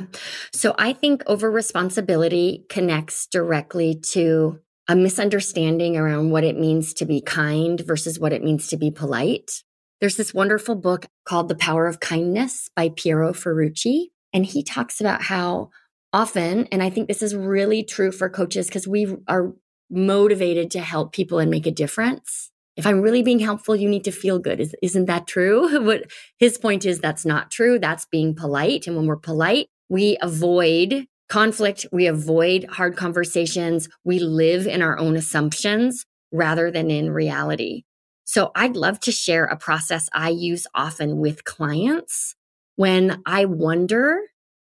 So 0.54 0.75
I 0.78 0.92
think 0.94 1.22
over 1.26 1.50
responsibility 1.50 2.64
connects 2.70 3.26
directly 3.26 4.00
to 4.12 4.60
a 4.88 4.96
misunderstanding 4.96 5.96
around 5.96 6.30
what 6.30 6.44
it 6.44 6.58
means 6.58 6.94
to 6.94 7.04
be 7.04 7.20
kind 7.20 7.80
versus 7.80 8.18
what 8.18 8.32
it 8.32 8.42
means 8.42 8.68
to 8.68 8.76
be 8.76 8.90
polite. 8.90 9.62
There's 10.00 10.16
this 10.16 10.32
wonderful 10.32 10.76
book 10.76 11.06
called 11.26 11.48
The 11.48 11.56
Power 11.56 11.86
of 11.86 12.00
Kindness 12.00 12.70
by 12.75 12.90
Piero 12.90 13.32
Ferrucci. 13.32 14.06
And 14.32 14.46
he 14.46 14.62
talks 14.62 15.00
about 15.00 15.22
how 15.22 15.70
often, 16.12 16.66
and 16.66 16.82
I 16.82 16.88
think 16.88 17.08
this 17.08 17.22
is 17.22 17.34
really 17.34 17.82
true 17.82 18.12
for 18.12 18.30
coaches 18.30 18.68
because 18.68 18.86
we 18.86 19.16
are 19.26 19.52
motivated 19.90 20.70
to 20.72 20.80
help 20.80 21.12
people 21.12 21.38
and 21.38 21.50
make 21.50 21.66
a 21.66 21.70
difference 21.70 22.50
if 22.76 22.86
I'm 22.86 23.00
really 23.00 23.22
being 23.22 23.38
helpful, 23.38 23.74
you 23.74 23.88
need 23.88 24.04
to 24.04 24.12
feel 24.12 24.38
good. 24.38 24.60
Is, 24.60 24.76
isn't 24.82 25.06
that 25.06 25.26
true? 25.26 25.82
what 25.84 26.10
his 26.38 26.58
point 26.58 26.84
is 26.84 27.00
that's 27.00 27.24
not 27.24 27.50
true. 27.50 27.78
That's 27.78 28.04
being 28.06 28.34
polite. 28.34 28.86
And 28.86 28.96
when 28.96 29.06
we're 29.06 29.16
polite, 29.16 29.68
we 29.88 30.18
avoid 30.20 31.06
conflict. 31.28 31.86
We 31.90 32.06
avoid 32.06 32.66
hard 32.70 32.96
conversations. 32.96 33.88
We 34.04 34.18
live 34.18 34.66
in 34.66 34.82
our 34.82 34.98
own 34.98 35.16
assumptions 35.16 36.04
rather 36.30 36.70
than 36.70 36.90
in 36.90 37.10
reality. 37.10 37.82
So 38.24 38.50
I'd 38.54 38.76
love 38.76 39.00
to 39.00 39.12
share 39.12 39.44
a 39.44 39.56
process 39.56 40.08
I 40.12 40.30
use 40.30 40.66
often 40.74 41.18
with 41.18 41.44
clients 41.44 42.34
when 42.74 43.22
I 43.24 43.46
wonder 43.46 44.20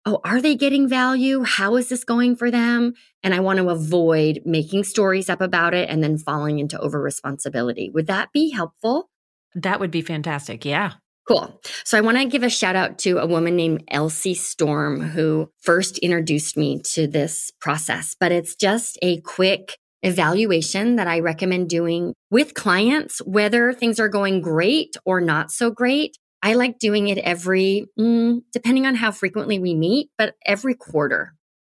oh, 0.08 0.22
are 0.24 0.42
they 0.42 0.56
getting 0.56 0.88
value? 0.88 1.44
How 1.44 1.76
is 1.76 1.90
this 1.90 2.06
going 2.06 2.38
for 2.38 2.50
them? 2.50 2.94
And 3.24 3.34
I 3.34 3.42
want 3.42 3.60
to 3.60 3.70
avoid 3.70 4.42
making 4.46 4.86
stories 4.86 5.30
up 5.30 5.42
about 5.42 5.74
it 5.74 5.90
and 5.90 6.02
then 6.02 6.18
falling 6.18 6.60
into 6.60 6.80
over 6.80 7.02
responsibility. 7.02 7.90
Would 7.94 8.08
that 8.08 8.32
be 8.32 8.52
helpful? 8.52 9.10
That 9.54 9.82
would 9.82 9.92
be 9.92 10.02
fantastic. 10.02 10.64
Yeah. 10.64 10.94
Cool. 11.28 11.60
So 11.84 11.98
I 11.98 12.02
want 12.02 12.18
to 12.18 12.26
give 12.26 12.44
a 12.44 12.50
shout 12.50 12.78
out 12.78 13.00
to 13.00 13.18
a 13.18 13.28
woman 13.28 13.58
named 13.58 13.84
Elsie 13.90 14.34
Storm 14.34 15.02
who 15.02 15.52
first 15.62 15.98
introduced 15.98 16.56
me 16.56 16.80
to 16.94 17.06
this 17.06 17.52
process, 17.60 18.16
but 18.18 18.32
it's 18.32 18.56
just 18.56 18.98
a 19.02 19.20
quick 19.22 19.78
evaluation 20.04 20.96
that 20.96 21.08
I 21.08 21.20
recommend 21.20 21.70
doing 21.70 22.14
with 22.32 22.54
clients, 22.54 23.20
whether 23.26 23.74
things 23.74 24.00
are 24.00 24.08
going 24.08 24.40
great 24.40 24.96
or 25.04 25.20
not 25.20 25.52
so 25.52 25.70
great. 25.70 26.18
I 26.42 26.54
like 26.54 26.80
doing 26.80 27.08
it 27.08 27.18
every, 27.18 27.88
mm, 28.00 28.42
depending 28.54 28.86
on 28.86 28.96
how 28.96 29.12
frequently 29.12 29.60
we 29.60 29.74
meet, 29.74 30.10
but 30.18 30.36
every 30.46 30.76
quarter. 30.76 31.34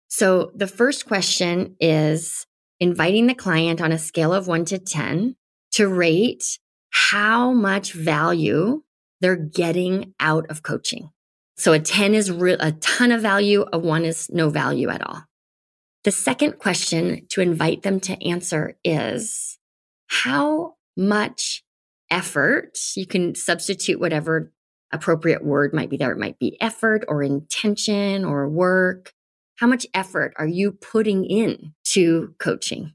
So 0.08 0.50
the 0.54 0.66
first 0.66 1.06
question 1.06 1.76
is 1.80 2.46
inviting 2.80 3.26
the 3.26 3.34
client 3.34 3.80
on 3.80 3.92
a 3.92 3.98
scale 3.98 4.32
of 4.32 4.46
one 4.46 4.64
to 4.66 4.78
10 4.78 5.36
to 5.72 5.88
rate 5.88 6.58
how 6.90 7.52
much 7.52 7.92
value 7.92 8.82
they're 9.20 9.36
getting 9.36 10.14
out 10.18 10.46
of 10.48 10.62
coaching. 10.62 11.10
So 11.56 11.72
a 11.72 11.80
10 11.80 12.14
is 12.14 12.30
re- 12.30 12.56
a 12.58 12.72
ton 12.72 13.12
of 13.12 13.20
value, 13.20 13.64
a 13.72 13.78
one 13.78 14.04
is 14.04 14.30
no 14.30 14.48
value 14.48 14.88
at 14.88 15.06
all. 15.06 15.24
The 16.04 16.12
second 16.12 16.58
question 16.58 17.26
to 17.30 17.40
invite 17.40 17.82
them 17.82 18.00
to 18.00 18.22
answer 18.24 18.76
is 18.84 19.58
how 20.06 20.76
much 20.96 21.64
effort, 22.10 22.78
you 22.96 23.06
can 23.06 23.34
substitute 23.34 24.00
whatever 24.00 24.52
appropriate 24.92 25.44
word 25.44 25.74
might 25.74 25.90
be 25.90 25.96
there. 25.96 26.12
It 26.12 26.18
might 26.18 26.38
be 26.38 26.60
effort 26.60 27.04
or 27.08 27.22
intention 27.22 28.24
or 28.24 28.48
work. 28.48 29.12
How 29.56 29.66
much 29.66 29.86
effort 29.92 30.34
are 30.36 30.46
you 30.46 30.72
putting 30.72 31.24
in 31.24 31.74
to 31.86 32.34
coaching? 32.38 32.92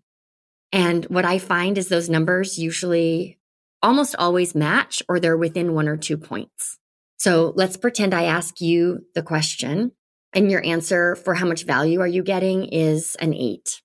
And 0.72 1.06
what 1.06 1.26
I 1.26 1.38
find 1.38 1.78
is 1.78 1.88
those 1.88 2.10
numbers 2.10 2.58
usually 2.58 3.38
almost 3.82 4.16
always 4.18 4.56
match 4.56 5.04
or 5.08 5.20
they're 5.20 5.38
within 5.38 5.74
one 5.74 5.88
or 5.88 5.98
two 5.98 6.18
points. 6.18 6.80
So 7.18 7.54
let's 7.56 7.78
pretend 7.78 8.14
I 8.14 8.24
ask 8.24 8.60
you 8.60 9.06
the 9.14 9.22
question 9.22 9.92
and 10.34 10.50
your 10.50 10.66
answer 10.66 11.16
for 11.16 11.36
how 11.36 11.46
much 11.46 11.64
value 11.64 12.00
are 12.00 12.08
you 12.08 12.24
getting 12.24 12.66
is 12.66 13.16
an 13.20 13.34
eight, 13.34 13.82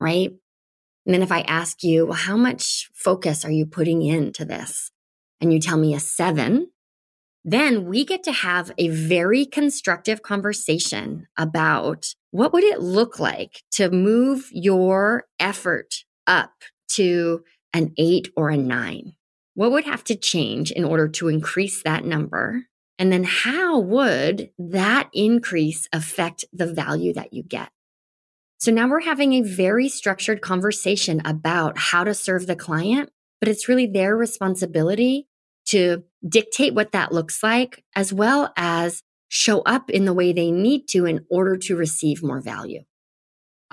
right? 0.00 0.30
And 1.04 1.14
then 1.14 1.22
if 1.22 1.32
I 1.32 1.40
ask 1.42 1.82
you, 1.82 2.06
well, 2.06 2.14
how 2.14 2.36
much 2.36 2.90
focus 2.94 3.44
are 3.44 3.50
you 3.50 3.66
putting 3.66 4.02
into 4.02 4.44
this? 4.44 4.92
and 5.42 5.52
you 5.52 5.58
tell 5.58 5.76
me 5.76 5.92
a 5.92 6.00
seven, 6.00 6.68
then 7.44 7.84
we 7.86 8.04
get 8.04 8.22
to 8.22 8.32
have 8.32 8.70
a 8.78 8.88
very 8.88 9.44
constructive 9.44 10.22
conversation 10.22 11.26
about 11.36 12.14
what 12.30 12.52
would 12.52 12.62
it 12.62 12.80
look 12.80 13.18
like 13.18 13.62
to 13.72 13.90
move 13.90 14.48
your 14.52 15.24
effort 15.40 16.04
up 16.28 16.52
to 16.88 17.42
an 17.74 17.92
eight 17.98 18.28
or 18.36 18.48
a 18.50 18.56
nine? 18.56 19.14
What 19.54 19.72
would 19.72 19.84
have 19.84 20.04
to 20.04 20.14
change 20.14 20.70
in 20.70 20.84
order 20.84 21.08
to 21.08 21.28
increase 21.28 21.82
that 21.82 22.04
number? 22.04 22.66
And 22.98 23.10
then 23.10 23.24
how 23.24 23.80
would 23.80 24.50
that 24.58 25.10
increase 25.12 25.88
affect 25.92 26.44
the 26.52 26.72
value 26.72 27.12
that 27.14 27.32
you 27.32 27.42
get? 27.42 27.70
So 28.62 28.70
now 28.70 28.86
we're 28.86 29.00
having 29.00 29.32
a 29.32 29.40
very 29.40 29.88
structured 29.88 30.40
conversation 30.40 31.20
about 31.24 31.76
how 31.76 32.04
to 32.04 32.14
serve 32.14 32.46
the 32.46 32.54
client, 32.54 33.10
but 33.40 33.48
it's 33.48 33.66
really 33.66 33.88
their 33.88 34.16
responsibility 34.16 35.26
to 35.66 36.04
dictate 36.28 36.72
what 36.72 36.92
that 36.92 37.10
looks 37.10 37.42
like, 37.42 37.82
as 37.96 38.12
well 38.12 38.52
as 38.56 39.02
show 39.28 39.62
up 39.62 39.90
in 39.90 40.04
the 40.04 40.14
way 40.14 40.32
they 40.32 40.52
need 40.52 40.86
to 40.90 41.06
in 41.06 41.26
order 41.28 41.56
to 41.56 41.74
receive 41.74 42.22
more 42.22 42.40
value. 42.40 42.84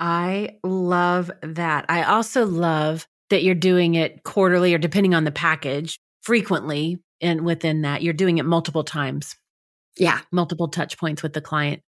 I 0.00 0.56
love 0.64 1.30
that. 1.40 1.84
I 1.88 2.02
also 2.02 2.44
love 2.44 3.06
that 3.28 3.44
you're 3.44 3.54
doing 3.54 3.94
it 3.94 4.24
quarterly 4.24 4.74
or 4.74 4.78
depending 4.78 5.14
on 5.14 5.22
the 5.22 5.30
package 5.30 6.00
frequently. 6.22 6.98
And 7.20 7.42
within 7.42 7.82
that, 7.82 8.02
you're 8.02 8.12
doing 8.12 8.38
it 8.38 8.44
multiple 8.44 8.82
times. 8.82 9.36
Yeah. 9.96 10.18
Multiple 10.32 10.66
touch 10.66 10.98
points 10.98 11.22
with 11.22 11.32
the 11.32 11.40
client. 11.40 11.80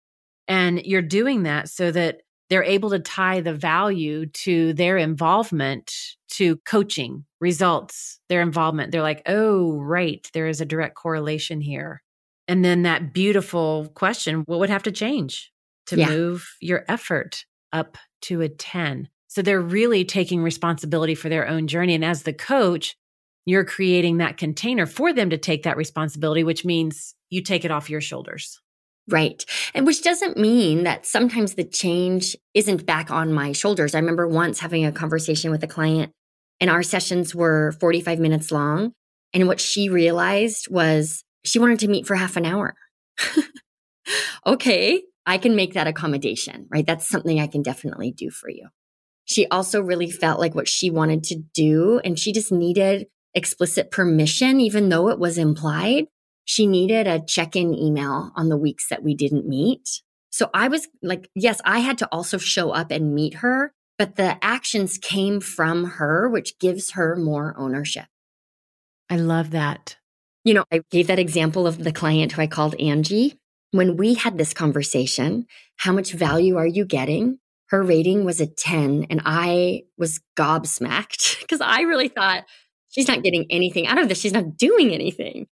And 0.46 0.84
you're 0.84 1.00
doing 1.00 1.44
that 1.44 1.70
so 1.70 1.90
that 1.92 2.20
they're 2.50 2.64
able 2.64 2.90
to 2.90 2.98
tie 2.98 3.40
the 3.40 3.54
value 3.54 4.26
to 4.26 4.74
their 4.74 4.98
involvement 4.98 5.92
to 6.30 6.56
coaching 6.66 7.24
results, 7.40 8.20
their 8.28 8.42
involvement. 8.42 8.90
They're 8.90 9.02
like, 9.02 9.22
oh, 9.26 9.78
right, 9.78 10.28
there 10.34 10.48
is 10.48 10.60
a 10.60 10.66
direct 10.66 10.96
correlation 10.96 11.60
here. 11.60 12.02
And 12.48 12.64
then 12.64 12.82
that 12.82 13.14
beautiful 13.14 13.88
question 13.94 14.42
what 14.46 14.58
would 14.58 14.70
have 14.70 14.82
to 14.82 14.92
change 14.92 15.52
to 15.86 15.96
yeah. 15.96 16.08
move 16.08 16.48
your 16.60 16.84
effort 16.88 17.44
up 17.72 17.96
to 18.22 18.40
a 18.40 18.48
10? 18.48 19.08
So 19.28 19.42
they're 19.42 19.60
really 19.60 20.04
taking 20.04 20.42
responsibility 20.42 21.14
for 21.14 21.28
their 21.28 21.46
own 21.46 21.68
journey. 21.68 21.94
And 21.94 22.04
as 22.04 22.24
the 22.24 22.32
coach, 22.32 22.96
you're 23.46 23.64
creating 23.64 24.18
that 24.18 24.36
container 24.36 24.86
for 24.86 25.12
them 25.12 25.30
to 25.30 25.38
take 25.38 25.62
that 25.62 25.76
responsibility, 25.76 26.42
which 26.42 26.64
means 26.64 27.14
you 27.30 27.42
take 27.42 27.64
it 27.64 27.70
off 27.70 27.88
your 27.88 28.00
shoulders. 28.00 28.60
Right. 29.10 29.44
And 29.74 29.86
which 29.86 30.02
doesn't 30.02 30.36
mean 30.36 30.84
that 30.84 31.04
sometimes 31.06 31.54
the 31.54 31.64
change 31.64 32.36
isn't 32.54 32.86
back 32.86 33.10
on 33.10 33.32
my 33.32 33.52
shoulders. 33.52 33.94
I 33.94 33.98
remember 33.98 34.28
once 34.28 34.60
having 34.60 34.84
a 34.84 34.92
conversation 34.92 35.50
with 35.50 35.64
a 35.64 35.68
client 35.68 36.12
and 36.60 36.70
our 36.70 36.82
sessions 36.82 37.34
were 37.34 37.72
45 37.80 38.18
minutes 38.20 38.52
long. 38.52 38.92
And 39.32 39.46
what 39.46 39.60
she 39.60 39.88
realized 39.88 40.68
was 40.70 41.24
she 41.44 41.58
wanted 41.58 41.78
to 41.80 41.88
meet 41.88 42.06
for 42.06 42.14
half 42.14 42.36
an 42.36 42.44
hour. 42.46 42.74
okay, 44.46 45.02
I 45.26 45.38
can 45.38 45.56
make 45.56 45.74
that 45.74 45.86
accommodation, 45.86 46.66
right? 46.70 46.86
That's 46.86 47.08
something 47.08 47.40
I 47.40 47.46
can 47.46 47.62
definitely 47.62 48.12
do 48.12 48.30
for 48.30 48.50
you. 48.50 48.68
She 49.24 49.46
also 49.46 49.80
really 49.80 50.10
felt 50.10 50.40
like 50.40 50.54
what 50.54 50.68
she 50.68 50.90
wanted 50.90 51.22
to 51.24 51.36
do, 51.54 52.00
and 52.04 52.18
she 52.18 52.32
just 52.32 52.50
needed 52.50 53.06
explicit 53.32 53.90
permission, 53.92 54.60
even 54.60 54.88
though 54.88 55.08
it 55.08 55.20
was 55.20 55.38
implied 55.38 56.06
she 56.50 56.66
needed 56.66 57.06
a 57.06 57.20
check 57.20 57.54
in 57.54 57.72
email 57.72 58.32
on 58.34 58.48
the 58.48 58.56
weeks 58.56 58.88
that 58.88 59.04
we 59.04 59.14
didn't 59.14 59.46
meet. 59.46 60.02
So 60.30 60.50
I 60.52 60.66
was 60.66 60.88
like, 61.00 61.30
yes, 61.36 61.60
I 61.64 61.78
had 61.78 61.96
to 61.98 62.08
also 62.10 62.38
show 62.38 62.72
up 62.72 62.90
and 62.90 63.14
meet 63.14 63.34
her, 63.34 63.72
but 63.96 64.16
the 64.16 64.36
actions 64.44 64.98
came 64.98 65.40
from 65.40 65.84
her, 65.84 66.28
which 66.28 66.58
gives 66.58 66.90
her 66.92 67.14
more 67.14 67.54
ownership. 67.56 68.06
I 69.08 69.14
love 69.14 69.52
that. 69.52 69.96
You 70.42 70.54
know, 70.54 70.64
I 70.72 70.80
gave 70.90 71.06
that 71.06 71.20
example 71.20 71.68
of 71.68 71.84
the 71.84 71.92
client 71.92 72.32
who 72.32 72.42
I 72.42 72.48
called 72.48 72.74
Angie. 72.80 73.38
When 73.70 73.96
we 73.96 74.14
had 74.14 74.36
this 74.36 74.52
conversation, 74.52 75.46
how 75.76 75.92
much 75.92 76.10
value 76.10 76.56
are 76.56 76.66
you 76.66 76.84
getting? 76.84 77.38
Her 77.68 77.84
rating 77.84 78.24
was 78.24 78.40
a 78.40 78.48
10, 78.48 79.06
and 79.08 79.22
I 79.24 79.82
was 79.96 80.20
gobsmacked 80.36 81.38
because 81.42 81.60
I 81.60 81.82
really 81.82 82.08
thought 82.08 82.42
she's 82.88 83.06
not 83.06 83.22
getting 83.22 83.46
anything 83.50 83.86
out 83.86 83.98
of 83.98 84.08
this. 84.08 84.18
She's 84.18 84.32
not 84.32 84.56
doing 84.56 84.92
anything. 84.92 85.46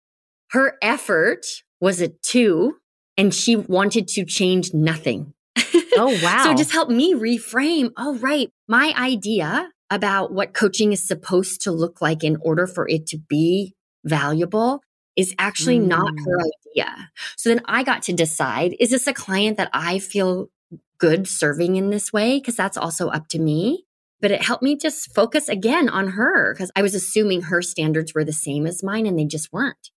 Her 0.50 0.76
effort 0.82 1.46
was 1.80 2.00
a 2.00 2.08
two 2.08 2.76
and 3.16 3.34
she 3.34 3.56
wanted 3.56 4.08
to 4.08 4.24
change 4.24 4.72
nothing. 4.72 5.34
Oh, 6.00 6.16
wow. 6.22 6.44
so 6.44 6.54
just 6.54 6.70
help 6.70 6.90
me 6.90 7.14
reframe. 7.14 7.90
Oh, 7.96 8.16
right. 8.18 8.50
My 8.68 8.94
idea 8.96 9.68
about 9.90 10.32
what 10.32 10.54
coaching 10.54 10.92
is 10.92 11.04
supposed 11.04 11.62
to 11.62 11.72
look 11.72 12.00
like 12.00 12.22
in 12.22 12.37
order 12.40 12.68
for 12.68 12.88
it 12.88 13.06
to 13.08 13.18
be 13.28 13.74
valuable 14.04 14.80
is 15.16 15.34
actually 15.40 15.80
mm. 15.80 15.87
not 15.87 16.12
her 16.24 16.38
idea. 16.40 17.11
So 17.37 17.48
then 17.48 17.62
I 17.64 17.82
got 17.82 18.02
to 18.04 18.12
decide 18.12 18.76
is 18.78 18.90
this 18.90 19.08
a 19.08 19.12
client 19.12 19.56
that 19.56 19.70
I 19.72 19.98
feel 19.98 20.50
good 20.98 21.26
serving 21.26 21.74
in 21.74 21.90
this 21.90 22.12
way? 22.12 22.38
Because 22.38 22.54
that's 22.54 22.76
also 22.76 23.08
up 23.08 23.26
to 23.28 23.40
me. 23.40 23.84
But 24.20 24.30
it 24.30 24.42
helped 24.42 24.62
me 24.62 24.76
just 24.76 25.12
focus 25.14 25.48
again 25.48 25.88
on 25.88 26.08
her 26.11 26.54
because 26.54 26.70
I 26.76 26.82
was 26.82 26.94
assuming 26.94 27.42
her 27.42 27.62
standards 27.62 28.14
were 28.14 28.24
the 28.24 28.32
same 28.32 28.66
as 28.66 28.82
mine 28.82 29.06
and 29.06 29.18
they 29.18 29.24
just 29.24 29.52
weren't. 29.52 29.90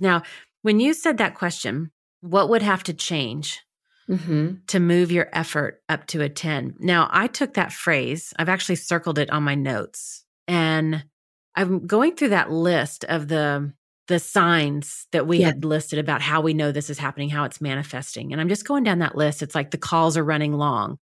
Now, 0.00 0.22
when 0.62 0.80
you 0.80 0.94
said 0.94 1.18
that 1.18 1.34
question, 1.34 1.90
what 2.20 2.48
would 2.48 2.62
have 2.62 2.82
to 2.84 2.94
change 2.94 3.62
mm-hmm. 4.08 4.54
to 4.66 4.80
move 4.80 5.12
your 5.12 5.28
effort 5.32 5.82
up 5.88 6.06
to 6.08 6.22
a 6.22 6.28
10? 6.28 6.76
Now, 6.78 7.08
I 7.10 7.26
took 7.26 7.54
that 7.54 7.72
phrase, 7.72 8.32
I've 8.38 8.48
actually 8.48 8.76
circled 8.76 9.18
it 9.18 9.30
on 9.30 9.42
my 9.42 9.54
notes, 9.54 10.24
and 10.46 11.04
I'm 11.54 11.86
going 11.86 12.16
through 12.16 12.30
that 12.30 12.50
list 12.50 13.04
of 13.04 13.28
the 13.28 13.72
the 14.08 14.18
signs 14.18 15.06
that 15.12 15.26
we 15.26 15.38
yeah. 15.38 15.48
had 15.48 15.64
listed 15.64 15.98
about 15.98 16.22
how 16.22 16.40
we 16.40 16.54
know 16.54 16.72
this 16.72 16.88
is 16.88 16.98
happening, 16.98 17.28
how 17.28 17.44
it's 17.44 17.60
manifesting. 17.60 18.32
And 18.32 18.40
I'm 18.40 18.48
just 18.48 18.66
going 18.66 18.82
down 18.82 19.00
that 19.00 19.16
list. 19.16 19.42
It's 19.42 19.54
like 19.54 19.70
the 19.70 19.76
calls 19.76 20.16
are 20.16 20.24
running 20.24 20.54
long. 20.54 20.96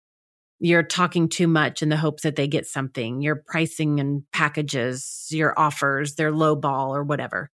You're 0.60 0.84
talking 0.84 1.28
too 1.28 1.48
much 1.48 1.82
in 1.82 1.88
the 1.88 1.96
hopes 1.96 2.22
that 2.22 2.36
they 2.36 2.46
get 2.46 2.64
something. 2.64 3.20
Your 3.20 3.42
pricing 3.44 3.98
and 3.98 4.22
packages, 4.32 5.26
your 5.30 5.58
offers, 5.58 6.14
their 6.14 6.30
low 6.30 6.54
ball 6.54 6.94
or 6.94 7.02
whatever. 7.02 7.50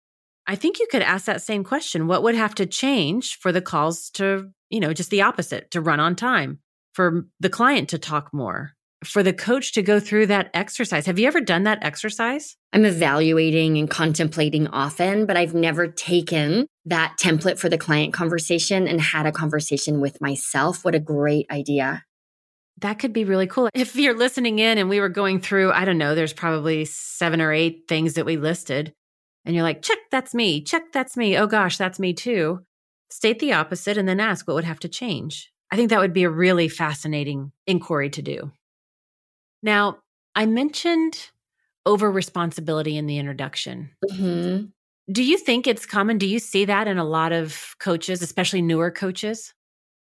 I 0.48 0.56
think 0.56 0.80
you 0.80 0.88
could 0.90 1.02
ask 1.02 1.26
that 1.26 1.42
same 1.42 1.64
question. 1.64 2.08
What 2.08 2.24
would 2.24 2.36
have 2.36 2.56
to 2.56 2.66
change 2.66 3.40
for 3.40 3.52
the 3.52 3.62
calls 3.62 4.10
to, 4.12 4.52
you 4.70 4.80
know, 4.80 4.94
just 4.94 5.10
the 5.10 5.24
opposite, 5.24 5.72
to 5.72 5.82
run 5.82 6.00
on 6.00 6.16
time, 6.16 6.60
for 6.94 7.26
the 7.40 7.50
client 7.50 7.90
to 7.90 7.98
talk 7.98 8.32
more, 8.32 8.74
for 9.04 9.24
the 9.24 9.34
coach 9.34 9.74
to 9.74 9.82
go 9.82 10.00
through 10.00 10.28
that 10.28 10.52
exercise? 10.54 11.08
Have 11.08 11.18
you 11.18 11.28
ever 11.28 11.42
done 11.42 11.64
that 11.64 11.84
exercise? 11.84 12.58
I'm 12.74 12.86
evaluating 12.86 13.78
and 13.78 13.90
contemplating 13.90 14.68
often, 14.68 15.26
but 15.26 15.36
I've 15.36 15.56
never 15.56 15.88
taken 15.88 16.68
that 16.86 17.16
template 17.20 17.58
for 17.58 17.70
the 17.70 17.78
client 17.78 18.14
conversation 18.14 18.88
and 18.88 19.02
had 19.02 19.26
a 19.26 19.32
conversation 19.32 20.00
with 20.00 20.22
myself. 20.22 20.86
What 20.86 20.94
a 20.94 21.00
great 21.00 21.48
idea. 21.50 22.04
That 22.82 23.00
could 23.00 23.14
be 23.14 23.24
really 23.24 23.48
cool. 23.48 23.70
If 23.74 23.96
you're 23.96 24.18
listening 24.18 24.60
in 24.60 24.78
and 24.78 24.90
we 24.90 25.00
were 25.00 25.10
going 25.10 25.40
through, 25.40 25.72
I 25.72 25.86
don't 25.86 25.98
know, 25.98 26.14
there's 26.14 26.34
probably 26.34 26.86
seven 26.86 27.42
or 27.42 27.52
eight 27.52 27.86
things 27.88 28.14
that 28.16 28.26
we 28.26 28.38
listed 28.38 28.94
and 29.46 29.56
you're 29.56 29.64
like, 29.64 29.82
check, 29.82 30.00
that's 30.12 30.34
me. 30.34 30.62
Check, 30.62 30.92
that's 30.92 31.16
me. 31.16 31.38
Oh 31.38 31.48
gosh, 31.48 31.78
that's 31.78 32.00
me 32.00 32.14
too. 32.14 32.62
State 33.10 33.40
the 33.40 33.54
opposite 33.54 33.98
and 33.98 34.10
then 34.10 34.20
ask 34.20 34.48
what 34.48 34.56
would 34.56 34.64
have 34.64 34.80
to 34.80 34.90
change. 34.90 35.52
I 35.72 35.76
think 35.76 35.90
that 35.90 36.00
would 36.00 36.14
be 36.14 36.24
a 36.24 36.30
really 36.30 36.68
fascinating 36.68 37.52
inquiry 37.68 38.10
to 38.12 38.22
do. 38.22 38.52
Now, 39.62 39.98
I 40.36 40.46
mentioned 40.46 41.30
over 41.86 42.12
responsibility 42.12 42.98
in 42.98 43.06
the 43.08 43.18
introduction. 43.18 43.92
Mm-hmm. 44.12 44.66
Do 45.12 45.24
you 45.24 45.38
think 45.38 45.68
it's 45.68 45.86
common? 45.86 46.18
Do 46.18 46.26
you 46.26 46.40
see 46.40 46.66
that 46.66 46.88
in 46.88 46.98
a 46.98 47.04
lot 47.04 47.32
of 47.32 47.76
coaches, 47.80 48.22
especially 48.22 48.62
newer 48.62 48.90
coaches? 48.90 49.54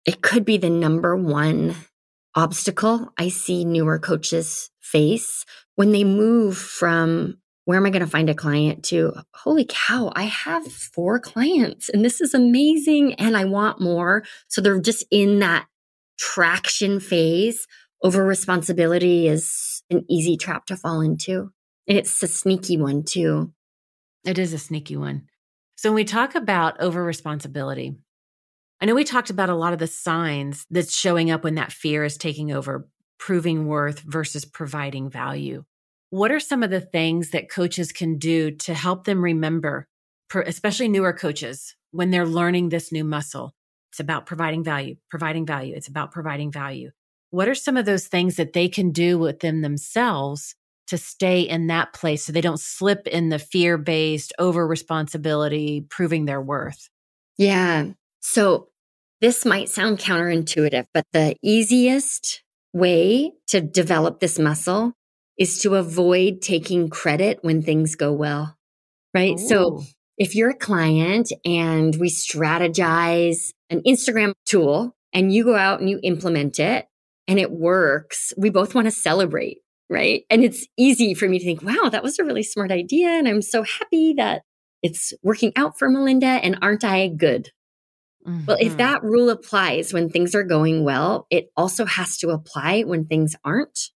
It 0.04 0.22
could 0.22 0.44
be 0.44 0.56
the 0.56 0.70
number 0.70 1.16
one 1.16 1.74
obstacle 2.34 3.12
I 3.18 3.28
see 3.28 3.64
newer 3.64 3.98
coaches 3.98 4.70
face 4.80 5.44
when 5.74 5.92
they 5.92 6.04
move 6.04 6.56
from 6.56 7.38
where 7.64 7.78
am 7.78 7.86
I 7.86 7.90
going 7.90 8.00
to 8.00 8.10
find 8.10 8.28
a 8.28 8.34
client 8.34 8.84
to? 8.86 9.12
Holy 9.34 9.66
cow, 9.68 10.12
I 10.14 10.24
have 10.24 10.66
four 10.66 11.20
clients 11.20 11.88
and 11.88 12.04
this 12.04 12.20
is 12.20 12.34
amazing 12.34 13.14
and 13.14 13.36
I 13.36 13.44
want 13.44 13.80
more. 13.80 14.24
So 14.48 14.60
they're 14.60 14.80
just 14.80 15.04
in 15.10 15.38
that 15.40 15.66
traction 16.18 17.00
phase. 17.00 17.66
Over 18.02 18.24
responsibility 18.24 19.28
is 19.28 19.82
an 19.90 20.04
easy 20.08 20.36
trap 20.36 20.66
to 20.66 20.76
fall 20.76 21.00
into. 21.00 21.52
And 21.86 21.98
it's 21.98 22.22
a 22.22 22.26
sneaky 22.26 22.76
one 22.76 23.04
too. 23.04 23.52
It 24.24 24.38
is 24.38 24.52
a 24.52 24.58
sneaky 24.58 24.96
one. 24.96 25.28
So 25.76 25.90
when 25.90 25.96
we 25.96 26.04
talk 26.04 26.34
about 26.34 26.80
over 26.80 27.02
responsibility, 27.02 27.96
I 28.80 28.86
know 28.86 28.94
we 28.96 29.04
talked 29.04 29.30
about 29.30 29.50
a 29.50 29.54
lot 29.54 29.72
of 29.72 29.78
the 29.78 29.86
signs 29.86 30.66
that's 30.68 30.92
showing 30.92 31.30
up 31.30 31.44
when 31.44 31.54
that 31.54 31.72
fear 31.72 32.02
is 32.02 32.16
taking 32.16 32.50
over, 32.50 32.88
proving 33.18 33.66
worth 33.66 34.00
versus 34.00 34.44
providing 34.44 35.08
value. 35.08 35.64
What 36.12 36.30
are 36.30 36.40
some 36.40 36.62
of 36.62 36.68
the 36.68 36.82
things 36.82 37.30
that 37.30 37.50
coaches 37.50 37.90
can 37.90 38.18
do 38.18 38.50
to 38.50 38.74
help 38.74 39.04
them 39.04 39.24
remember, 39.24 39.88
especially 40.34 40.88
newer 40.88 41.14
coaches, 41.14 41.74
when 41.90 42.10
they're 42.10 42.26
learning 42.26 42.68
this 42.68 42.92
new 42.92 43.02
muscle? 43.02 43.54
It's 43.90 44.00
about 44.00 44.26
providing 44.26 44.62
value, 44.62 44.96
providing 45.10 45.46
value. 45.46 45.74
It's 45.74 45.88
about 45.88 46.12
providing 46.12 46.52
value. 46.52 46.90
What 47.30 47.48
are 47.48 47.54
some 47.54 47.78
of 47.78 47.86
those 47.86 48.08
things 48.08 48.36
that 48.36 48.52
they 48.52 48.68
can 48.68 48.90
do 48.90 49.18
within 49.18 49.62
themselves 49.62 50.54
to 50.88 50.98
stay 50.98 51.40
in 51.40 51.68
that 51.68 51.94
place 51.94 52.26
so 52.26 52.32
they 52.32 52.42
don't 52.42 52.60
slip 52.60 53.06
in 53.06 53.30
the 53.30 53.38
fear 53.38 53.78
based 53.78 54.34
over 54.38 54.66
responsibility, 54.66 55.86
proving 55.88 56.26
their 56.26 56.42
worth? 56.42 56.90
Yeah. 57.38 57.86
So 58.20 58.68
this 59.22 59.46
might 59.46 59.70
sound 59.70 59.98
counterintuitive, 59.98 60.84
but 60.92 61.06
the 61.14 61.36
easiest 61.42 62.42
way 62.74 63.32
to 63.46 63.62
develop 63.62 64.20
this 64.20 64.38
muscle 64.38 64.92
is 65.38 65.58
to 65.58 65.76
avoid 65.76 66.42
taking 66.42 66.88
credit 66.88 67.38
when 67.42 67.62
things 67.62 67.94
go 67.94 68.12
well. 68.12 68.56
Right. 69.14 69.38
Ooh. 69.38 69.48
So 69.48 69.82
if 70.18 70.34
you're 70.34 70.50
a 70.50 70.56
client 70.56 71.32
and 71.44 71.96
we 71.96 72.08
strategize 72.08 73.52
an 73.70 73.80
Instagram 73.86 74.34
tool 74.46 74.94
and 75.12 75.32
you 75.32 75.44
go 75.44 75.56
out 75.56 75.80
and 75.80 75.88
you 75.88 76.00
implement 76.02 76.58
it 76.58 76.86
and 77.26 77.38
it 77.38 77.50
works, 77.50 78.32
we 78.36 78.50
both 78.50 78.74
want 78.74 78.86
to 78.86 78.92
celebrate. 78.92 79.58
Right. 79.90 80.24
And 80.30 80.42
it's 80.42 80.66
easy 80.78 81.12
for 81.12 81.28
me 81.28 81.38
to 81.38 81.44
think, 81.44 81.62
wow, 81.62 81.90
that 81.90 82.02
was 82.02 82.18
a 82.18 82.24
really 82.24 82.42
smart 82.42 82.72
idea. 82.72 83.08
And 83.08 83.28
I'm 83.28 83.42
so 83.42 83.62
happy 83.62 84.14
that 84.14 84.42
it's 84.82 85.12
working 85.22 85.52
out 85.54 85.78
for 85.78 85.90
Melinda. 85.90 86.26
And 86.26 86.58
aren't 86.62 86.84
I 86.84 87.08
good? 87.08 87.50
Mm-hmm. 88.26 88.46
Well, 88.46 88.56
if 88.58 88.68
mm-hmm. 88.68 88.76
that 88.78 89.02
rule 89.02 89.28
applies 89.28 89.92
when 89.92 90.08
things 90.08 90.34
are 90.34 90.44
going 90.44 90.84
well, 90.84 91.26
it 91.30 91.50
also 91.56 91.84
has 91.84 92.16
to 92.18 92.28
apply 92.28 92.82
when 92.82 93.04
things 93.04 93.36
aren't. 93.44 93.90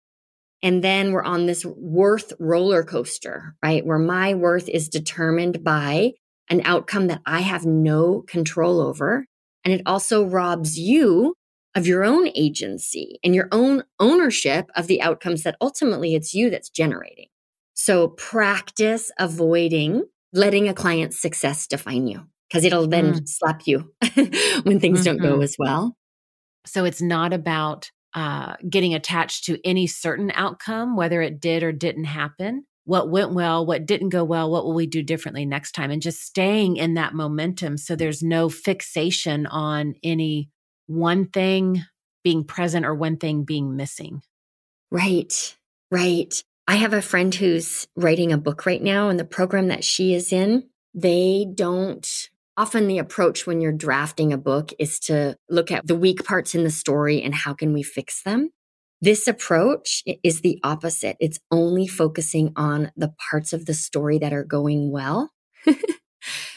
And 0.63 0.83
then 0.83 1.11
we're 1.11 1.23
on 1.23 1.45
this 1.45 1.65
worth 1.65 2.33
roller 2.39 2.83
coaster, 2.83 3.55
right? 3.63 3.85
Where 3.85 3.99
my 3.99 4.33
worth 4.33 4.67
is 4.69 4.89
determined 4.89 5.63
by 5.63 6.13
an 6.49 6.61
outcome 6.65 7.07
that 7.07 7.21
I 7.25 7.41
have 7.41 7.65
no 7.65 8.23
control 8.27 8.81
over. 8.81 9.25
And 9.63 9.73
it 9.73 9.81
also 9.85 10.25
robs 10.25 10.79
you 10.79 11.35
of 11.75 11.85
your 11.85 12.03
own 12.03 12.29
agency 12.35 13.19
and 13.23 13.35
your 13.35 13.49
own 13.51 13.83
ownership 13.99 14.67
of 14.75 14.87
the 14.87 15.01
outcomes 15.01 15.43
that 15.43 15.57
ultimately 15.61 16.15
it's 16.15 16.33
you 16.33 16.49
that's 16.49 16.69
generating. 16.69 17.27
So 17.75 18.07
practice 18.09 19.11
avoiding 19.19 20.05
letting 20.33 20.67
a 20.67 20.73
client's 20.73 21.21
success 21.21 21.67
define 21.67 22.07
you 22.07 22.25
because 22.49 22.63
it'll 22.63 22.87
then 22.87 23.13
mm. 23.13 23.27
slap 23.27 23.61
you 23.65 23.93
when 24.63 24.79
things 24.79 24.99
mm-hmm. 24.99 25.03
don't 25.03 25.17
go 25.17 25.33
mm-hmm. 25.33 25.43
as 25.43 25.55
well. 25.59 25.95
So 26.65 26.85
it's 26.85 27.01
not 27.01 27.33
about 27.33 27.91
uh, 28.17 28.55
getting 28.67 28.95
attached 28.95 29.43
to 29.43 29.59
any 29.63 29.85
certain 29.85 30.31
outcome, 30.33 30.95
whether 30.95 31.21
it 31.21 31.39
did 31.39 31.61
or 31.61 31.71
didn't 31.71 32.05
happen. 32.05 32.65
What 32.83 33.11
went 33.11 33.35
well, 33.35 33.63
what 33.63 33.85
didn't 33.85 34.09
go 34.09 34.23
well, 34.23 34.49
what 34.49 34.65
will 34.65 34.73
we 34.73 34.87
do 34.87 35.03
differently 35.03 35.45
next 35.45 35.73
time? 35.73 35.91
And 35.91 36.01
just 36.01 36.23
staying 36.23 36.77
in 36.77 36.95
that 36.95 37.13
momentum 37.13 37.77
so 37.77 37.95
there's 37.95 38.23
no 38.23 38.49
fixation 38.49 39.45
on 39.45 39.93
any 40.03 40.49
one 40.87 41.27
thing 41.27 41.83
being 42.23 42.43
present 42.43 42.87
or 42.87 42.95
one 42.95 43.17
thing 43.17 43.43
being 43.43 43.75
missing. 43.75 44.23
Right, 44.89 45.55
right. 45.91 46.43
I 46.67 46.77
have 46.77 46.93
a 46.93 47.03
friend 47.03 47.35
who's 47.35 47.87
writing 47.95 48.31
a 48.31 48.37
book 48.39 48.65
right 48.65 48.81
now, 48.81 49.09
and 49.09 49.19
the 49.19 49.25
program 49.25 49.67
that 49.67 49.83
she 49.83 50.15
is 50.15 50.33
in, 50.33 50.63
they 50.95 51.45
don't 51.53 52.29
often 52.57 52.87
the 52.87 52.97
approach 52.97 53.45
when 53.45 53.61
you're 53.61 53.71
drafting 53.71 54.33
a 54.33 54.37
book 54.37 54.73
is 54.79 54.99
to 54.99 55.37
look 55.49 55.71
at 55.71 55.85
the 55.85 55.95
weak 55.95 56.25
parts 56.25 56.55
in 56.55 56.63
the 56.63 56.71
story 56.71 57.21
and 57.21 57.33
how 57.33 57.53
can 57.53 57.71
we 57.71 57.83
fix 57.83 58.23
them. 58.23 58.49
This 58.99 59.27
approach 59.27 60.03
is 60.23 60.41
the 60.41 60.59
opposite. 60.63 61.17
It's 61.19 61.39
only 61.51 61.85
focusing 61.87 62.51
on 62.55 62.91
the 62.97 63.13
parts 63.29 63.53
of 63.53 63.67
the 63.67 63.75
story 63.75 64.17
that 64.17 64.33
are 64.33 64.43
going 64.43 64.91
well 64.91 65.29
mm. 65.67 65.77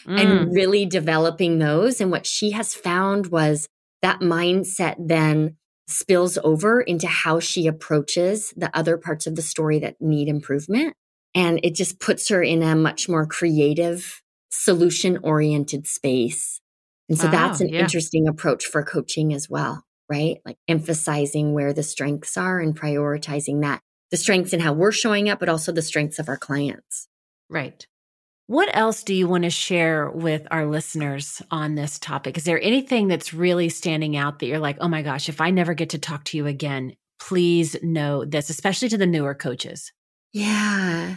and 0.07 0.51
really 0.51 0.87
developing 0.87 1.59
those. 1.59 2.01
And 2.01 2.09
what 2.09 2.25
she 2.25 2.51
has 2.51 2.73
found 2.73 3.27
was 3.27 3.67
that 4.01 4.21
mindset 4.21 4.95
then 4.97 5.57
spills 5.87 6.39
over 6.43 6.81
into 6.81 7.07
how 7.07 7.39
she 7.39 7.67
approaches 7.67 8.53
the 8.57 8.75
other 8.75 8.97
parts 8.97 9.27
of 9.27 9.35
the 9.35 9.41
story 9.43 9.77
that 9.79 9.97
need 9.99 10.27
improvement. 10.27 10.95
And 11.35 11.59
it 11.63 11.75
just 11.75 11.99
puts 11.99 12.29
her 12.29 12.41
in 12.41 12.63
a 12.63 12.75
much 12.75 13.07
more 13.07 13.27
creative 13.27 14.21
solution 14.51 15.19
oriented 15.23 15.87
space. 15.87 16.61
And 17.09 17.17
so 17.17 17.27
that's 17.27 17.59
ah, 17.61 17.63
an 17.65 17.69
yeah. 17.69 17.81
interesting 17.81 18.27
approach 18.27 18.65
for 18.65 18.83
coaching 18.83 19.33
as 19.33 19.49
well, 19.49 19.83
right? 20.09 20.37
Like 20.45 20.57
emphasizing 20.67 21.53
where 21.53 21.73
the 21.73 21.83
strengths 21.83 22.37
are 22.37 22.59
and 22.59 22.79
prioritizing 22.79 23.61
that 23.61 23.81
the 24.11 24.17
strengths 24.17 24.53
and 24.53 24.61
how 24.61 24.73
we're 24.73 24.91
showing 24.91 25.29
up, 25.29 25.39
but 25.39 25.49
also 25.49 25.71
the 25.71 25.81
strengths 25.81 26.19
of 26.19 26.29
our 26.29 26.37
clients. 26.37 27.07
Right. 27.49 27.85
What 28.47 28.69
else 28.75 29.03
do 29.03 29.13
you 29.13 29.27
want 29.27 29.45
to 29.45 29.49
share 29.49 30.09
with 30.09 30.45
our 30.51 30.65
listeners 30.65 31.41
on 31.49 31.75
this 31.75 31.97
topic? 31.97 32.37
Is 32.37 32.43
there 32.43 32.61
anything 32.61 33.07
that's 33.07 33.33
really 33.33 33.69
standing 33.69 34.17
out 34.17 34.39
that 34.39 34.47
you're 34.47 34.59
like, 34.59 34.77
oh 34.81 34.89
my 34.89 35.01
gosh, 35.01 35.29
if 35.29 35.39
I 35.39 35.51
never 35.51 35.73
get 35.73 35.91
to 35.91 35.97
talk 35.97 36.25
to 36.25 36.37
you 36.37 36.47
again, 36.47 36.93
please 37.19 37.77
know 37.81 38.25
this, 38.25 38.49
especially 38.49 38.89
to 38.89 38.97
the 38.97 39.07
newer 39.07 39.33
coaches? 39.33 39.93
Yeah. 40.33 41.15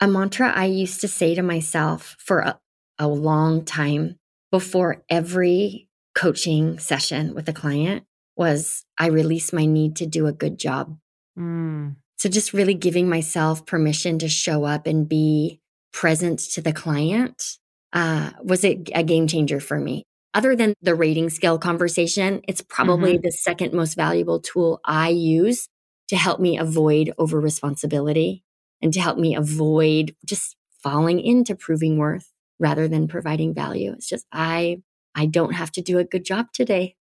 A 0.00 0.06
mantra 0.06 0.52
I 0.52 0.66
used 0.66 1.00
to 1.00 1.08
say 1.08 1.34
to 1.34 1.42
myself 1.42 2.14
for 2.20 2.40
a, 2.40 2.60
a 2.98 3.08
long 3.08 3.64
time 3.64 4.16
before 4.50 5.04
every 5.08 5.88
coaching 6.14 6.78
session 6.78 7.34
with 7.34 7.48
a 7.48 7.52
client 7.52 8.04
was 8.36 8.84
I 8.98 9.06
release 9.06 9.52
my 9.52 9.66
need 9.66 9.96
to 9.96 10.06
do 10.06 10.26
a 10.26 10.32
good 10.32 10.58
job. 10.58 10.96
Mm. 11.38 11.96
So 12.16 12.28
just 12.28 12.52
really 12.52 12.74
giving 12.74 13.08
myself 13.08 13.66
permission 13.66 14.18
to 14.20 14.28
show 14.28 14.64
up 14.64 14.86
and 14.86 15.08
be 15.08 15.60
present 15.92 16.40
to 16.52 16.60
the 16.60 16.72
client 16.72 17.58
uh, 17.92 18.30
was 18.42 18.64
it 18.64 18.90
a 18.94 19.02
game 19.02 19.26
changer 19.26 19.60
for 19.60 19.78
me. 19.78 20.04
Other 20.34 20.54
than 20.54 20.74
the 20.82 20.94
rating 20.94 21.30
scale 21.30 21.58
conversation, 21.58 22.42
it's 22.46 22.60
probably 22.60 23.14
mm-hmm. 23.14 23.22
the 23.22 23.32
second 23.32 23.72
most 23.72 23.94
valuable 23.94 24.40
tool 24.40 24.80
I 24.84 25.08
use 25.08 25.68
to 26.08 26.16
help 26.16 26.38
me 26.38 26.58
avoid 26.58 27.12
over 27.18 27.40
responsibility 27.40 28.42
and 28.82 28.92
to 28.92 29.00
help 29.00 29.18
me 29.18 29.34
avoid 29.34 30.14
just 30.26 30.56
falling 30.82 31.20
into 31.20 31.54
proving 31.54 31.98
worth 31.98 32.30
rather 32.58 32.88
than 32.88 33.08
providing 33.08 33.54
value. 33.54 33.92
It's 33.92 34.08
just, 34.08 34.26
I, 34.32 34.82
I 35.14 35.26
don't 35.26 35.52
have 35.52 35.72
to 35.72 35.82
do 35.82 35.98
a 35.98 36.04
good 36.04 36.24
job 36.24 36.46
today. 36.52 36.96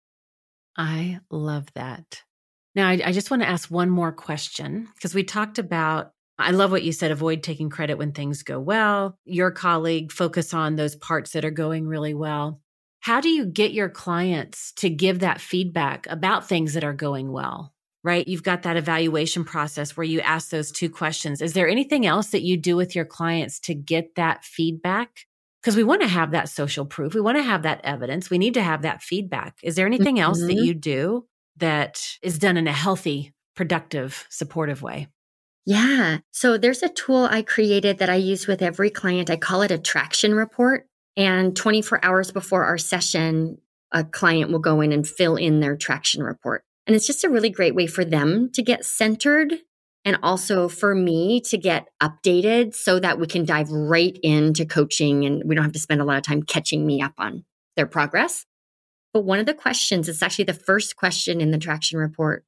I 0.76 1.20
love 1.30 1.66
that. 1.74 2.22
Now, 2.74 2.88
I, 2.88 3.00
I 3.04 3.12
just 3.12 3.30
want 3.30 3.42
to 3.42 3.48
ask 3.48 3.70
one 3.70 3.90
more 3.90 4.12
question 4.12 4.88
because 4.94 5.14
we 5.14 5.22
talked 5.22 5.58
about, 5.58 6.12
I 6.38 6.50
love 6.50 6.72
what 6.72 6.82
you 6.82 6.90
said 6.90 7.12
avoid 7.12 7.44
taking 7.44 7.70
credit 7.70 7.96
when 7.96 8.10
things 8.10 8.42
go 8.42 8.58
well. 8.58 9.18
Your 9.24 9.52
colleague, 9.52 10.10
focus 10.10 10.52
on 10.52 10.74
those 10.74 10.96
parts 10.96 11.30
that 11.32 11.44
are 11.44 11.52
going 11.52 11.86
really 11.86 12.14
well. 12.14 12.60
How 13.00 13.20
do 13.20 13.28
you 13.28 13.46
get 13.46 13.72
your 13.72 13.88
clients 13.88 14.72
to 14.78 14.90
give 14.90 15.20
that 15.20 15.40
feedback 15.40 16.08
about 16.08 16.48
things 16.48 16.74
that 16.74 16.82
are 16.82 16.94
going 16.94 17.30
well? 17.30 17.72
Right? 18.02 18.26
You've 18.26 18.42
got 18.42 18.64
that 18.64 18.76
evaluation 18.76 19.44
process 19.44 19.96
where 19.96 20.04
you 20.04 20.20
ask 20.20 20.50
those 20.50 20.72
two 20.72 20.90
questions. 20.90 21.40
Is 21.40 21.52
there 21.52 21.68
anything 21.68 22.04
else 22.04 22.30
that 22.30 22.42
you 22.42 22.56
do 22.56 22.76
with 22.76 22.94
your 22.94 23.04
clients 23.04 23.60
to 23.60 23.74
get 23.74 24.16
that 24.16 24.44
feedback? 24.44 25.20
Because 25.64 25.76
we 25.76 25.84
want 25.84 26.02
to 26.02 26.08
have 26.08 26.32
that 26.32 26.50
social 26.50 26.84
proof. 26.84 27.14
We 27.14 27.22
want 27.22 27.38
to 27.38 27.42
have 27.42 27.62
that 27.62 27.80
evidence. 27.84 28.28
We 28.28 28.36
need 28.36 28.52
to 28.52 28.62
have 28.62 28.82
that 28.82 29.02
feedback. 29.02 29.56
Is 29.62 29.76
there 29.76 29.86
anything 29.86 30.16
mm-hmm. 30.16 30.24
else 30.24 30.40
that 30.40 30.48
mm-hmm. 30.48 30.64
you 30.64 30.74
do 30.74 31.26
that 31.56 32.18
is 32.20 32.38
done 32.38 32.58
in 32.58 32.66
a 32.66 32.72
healthy, 32.72 33.32
productive, 33.56 34.26
supportive 34.28 34.82
way? 34.82 35.08
Yeah. 35.64 36.18
So 36.32 36.58
there's 36.58 36.82
a 36.82 36.90
tool 36.90 37.26
I 37.30 37.40
created 37.40 37.96
that 37.96 38.10
I 38.10 38.16
use 38.16 38.46
with 38.46 38.60
every 38.60 38.90
client. 38.90 39.30
I 39.30 39.36
call 39.36 39.62
it 39.62 39.70
a 39.70 39.78
traction 39.78 40.34
report. 40.34 40.86
And 41.16 41.56
24 41.56 42.04
hours 42.04 42.30
before 42.30 42.64
our 42.64 42.76
session, 42.76 43.56
a 43.90 44.04
client 44.04 44.50
will 44.50 44.58
go 44.58 44.82
in 44.82 44.92
and 44.92 45.08
fill 45.08 45.36
in 45.36 45.60
their 45.60 45.76
traction 45.76 46.22
report. 46.22 46.62
And 46.86 46.94
it's 46.94 47.06
just 47.06 47.24
a 47.24 47.30
really 47.30 47.48
great 47.48 47.74
way 47.74 47.86
for 47.86 48.04
them 48.04 48.50
to 48.52 48.62
get 48.62 48.84
centered 48.84 49.54
and 50.04 50.18
also 50.22 50.68
for 50.68 50.94
me 50.94 51.40
to 51.40 51.56
get 51.56 51.88
updated 52.02 52.74
so 52.74 53.00
that 53.00 53.18
we 53.18 53.26
can 53.26 53.44
dive 53.44 53.70
right 53.70 54.18
into 54.22 54.66
coaching 54.66 55.24
and 55.24 55.42
we 55.44 55.54
don't 55.54 55.64
have 55.64 55.72
to 55.72 55.78
spend 55.78 56.00
a 56.00 56.04
lot 56.04 56.16
of 56.16 56.22
time 56.22 56.42
catching 56.42 56.86
me 56.86 57.00
up 57.00 57.14
on 57.18 57.44
their 57.76 57.86
progress. 57.86 58.44
But 59.12 59.24
one 59.24 59.38
of 59.38 59.46
the 59.46 59.54
questions, 59.54 60.08
it's 60.08 60.22
actually 60.22 60.44
the 60.44 60.54
first 60.54 60.96
question 60.96 61.40
in 61.40 61.52
the 61.52 61.58
traction 61.58 61.98
report. 61.98 62.44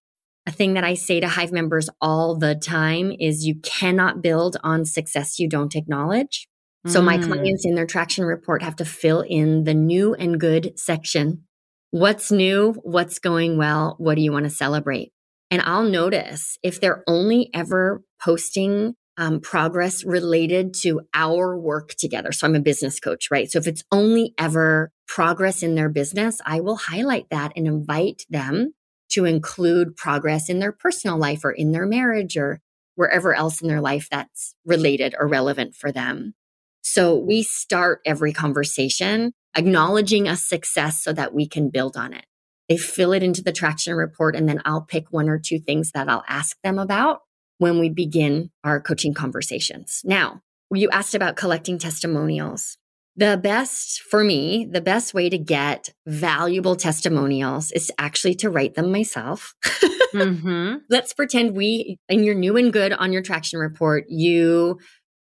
A 0.46 0.52
thing 0.52 0.74
that 0.74 0.84
I 0.84 0.94
say 0.94 1.18
to 1.20 1.28
Hive 1.28 1.52
members 1.52 1.88
all 2.00 2.36
the 2.36 2.54
time 2.54 3.12
is 3.18 3.46
you 3.46 3.56
cannot 3.62 4.22
build 4.22 4.56
on 4.62 4.84
success 4.84 5.38
you 5.38 5.48
don't 5.48 5.74
acknowledge. 5.74 6.48
So 6.86 7.02
my 7.02 7.18
mm. 7.18 7.26
clients 7.26 7.64
in 7.64 7.74
their 7.74 7.86
traction 7.86 8.24
report 8.24 8.62
have 8.62 8.76
to 8.76 8.84
fill 8.84 9.20
in 9.20 9.64
the 9.64 9.74
new 9.74 10.14
and 10.14 10.38
good 10.38 10.78
section. 10.78 11.42
What's 11.90 12.30
new? 12.30 12.74
What's 12.84 13.18
going 13.18 13.58
well? 13.58 13.96
What 13.98 14.14
do 14.14 14.22
you 14.22 14.30
want 14.30 14.44
to 14.44 14.50
celebrate? 14.50 15.12
And 15.50 15.62
I'll 15.62 15.84
notice 15.84 16.58
if 16.62 16.80
they're 16.80 17.04
only 17.06 17.50
ever 17.54 18.02
posting 18.22 18.94
um, 19.18 19.40
progress 19.40 20.04
related 20.04 20.74
to 20.82 21.02
our 21.14 21.58
work 21.58 21.94
together. 21.94 22.32
So 22.32 22.46
I'm 22.46 22.54
a 22.54 22.60
business 22.60 23.00
coach, 23.00 23.30
right? 23.30 23.50
So 23.50 23.58
if 23.58 23.66
it's 23.66 23.84
only 23.90 24.34
ever 24.38 24.90
progress 25.08 25.62
in 25.62 25.74
their 25.74 25.88
business, 25.88 26.40
I 26.44 26.60
will 26.60 26.76
highlight 26.76 27.30
that 27.30 27.52
and 27.56 27.66
invite 27.66 28.24
them 28.28 28.74
to 29.10 29.24
include 29.24 29.96
progress 29.96 30.50
in 30.50 30.58
their 30.58 30.72
personal 30.72 31.16
life 31.16 31.44
or 31.44 31.52
in 31.52 31.72
their 31.72 31.86
marriage 31.86 32.36
or 32.36 32.60
wherever 32.96 33.34
else 33.34 33.62
in 33.62 33.68
their 33.68 33.80
life 33.80 34.08
that's 34.10 34.54
related 34.64 35.14
or 35.18 35.28
relevant 35.28 35.74
for 35.74 35.92
them. 35.92 36.34
So 36.82 37.16
we 37.16 37.42
start 37.42 38.00
every 38.04 38.32
conversation 38.32 39.32
acknowledging 39.56 40.28
a 40.28 40.36
success 40.36 41.02
so 41.02 41.12
that 41.14 41.32
we 41.32 41.48
can 41.48 41.70
build 41.70 41.96
on 41.96 42.12
it. 42.12 42.26
They 42.68 42.76
fill 42.76 43.12
it 43.12 43.22
into 43.22 43.42
the 43.42 43.52
traction 43.52 43.94
report 43.94 44.34
and 44.36 44.48
then 44.48 44.60
I'll 44.64 44.82
pick 44.82 45.06
one 45.10 45.28
or 45.28 45.38
two 45.38 45.58
things 45.58 45.92
that 45.92 46.08
I'll 46.08 46.24
ask 46.28 46.56
them 46.62 46.78
about. 46.78 47.20
when 47.58 47.78
we 47.78 47.88
begin 47.88 48.50
our 48.64 48.80
coaching 48.80 49.14
conversations. 49.14 50.02
Now, 50.04 50.42
you 50.70 50.90
asked 50.90 51.14
about 51.14 51.36
collecting 51.36 51.78
testimonials. 51.78 52.76
The 53.16 53.40
best 53.42 54.02
for 54.02 54.22
me, 54.22 54.68
the 54.70 54.82
best 54.82 55.14
way 55.14 55.30
to 55.30 55.38
get 55.38 55.88
valuable 56.06 56.76
testimonials 56.76 57.72
is 57.72 57.90
actually 57.96 58.34
to 58.36 58.50
write 58.50 58.74
them 58.74 58.92
myself. 58.92 59.54
mm-hmm. 59.64 60.74
Let's 60.90 61.14
pretend 61.14 61.56
we, 61.56 61.98
and 62.10 62.26
you're 62.26 62.34
new 62.34 62.58
and 62.58 62.70
good 62.70 62.92
on 62.92 63.12
your 63.12 63.22
traction 63.22 63.58
report, 63.58 64.04
you 64.08 64.78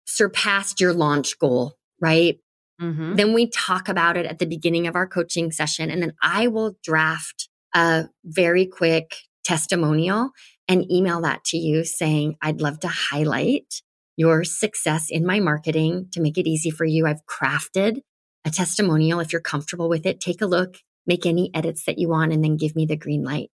surpassed 0.06 0.80
your 0.80 0.94
launch 0.94 1.40
goal, 1.40 1.74
right? 2.00 2.38
Mm-hmm. 2.82 3.16
Then 3.16 3.34
we 3.34 3.50
talk 3.50 3.90
about 3.90 4.18
it 4.18 4.26
at 4.26 4.40
the 4.40 4.46
beginning 4.46 4.88
of 4.88 4.96
our 4.96 5.08
coaching 5.08 5.52
session. 5.52 5.92
And 5.92 6.02
then 6.02 6.14
I 6.22 6.48
will 6.48 6.78
draft 6.84 7.50
a 7.76 8.06
very 8.24 8.66
quick 8.66 9.16
testimonial 9.44 10.32
and 10.68 10.90
email 10.92 11.22
that 11.22 11.44
to 11.46 11.58
you 11.58 11.84
saying, 11.84 12.36
I'd 12.42 12.62
love 12.62 12.80
to 12.82 12.88
highlight 12.88 13.82
your 14.16 14.44
success 14.44 15.08
in 15.10 15.26
my 15.26 15.40
marketing 15.40 16.08
to 16.12 16.22
make 16.22 16.38
it 16.38 16.48
easy 16.48 16.70
for 16.70 16.86
you. 16.86 17.08
I've 17.08 17.26
crafted 17.26 18.02
a 18.46 18.52
testimonial. 18.52 19.20
If 19.20 19.34
you're 19.34 19.42
comfortable 19.42 19.90
with 19.90 20.06
it, 20.06 20.20
take 20.20 20.42
a 20.42 20.46
look, 20.46 20.78
make 21.08 21.26
any 21.26 21.52
edits 21.54 21.86
that 21.86 21.98
you 21.98 22.10
want, 22.10 22.34
and 22.34 22.44
then 22.44 22.58
give 22.58 22.76
me 22.76 22.86
the 22.86 22.98
green 22.98 23.24
light. 23.24 23.50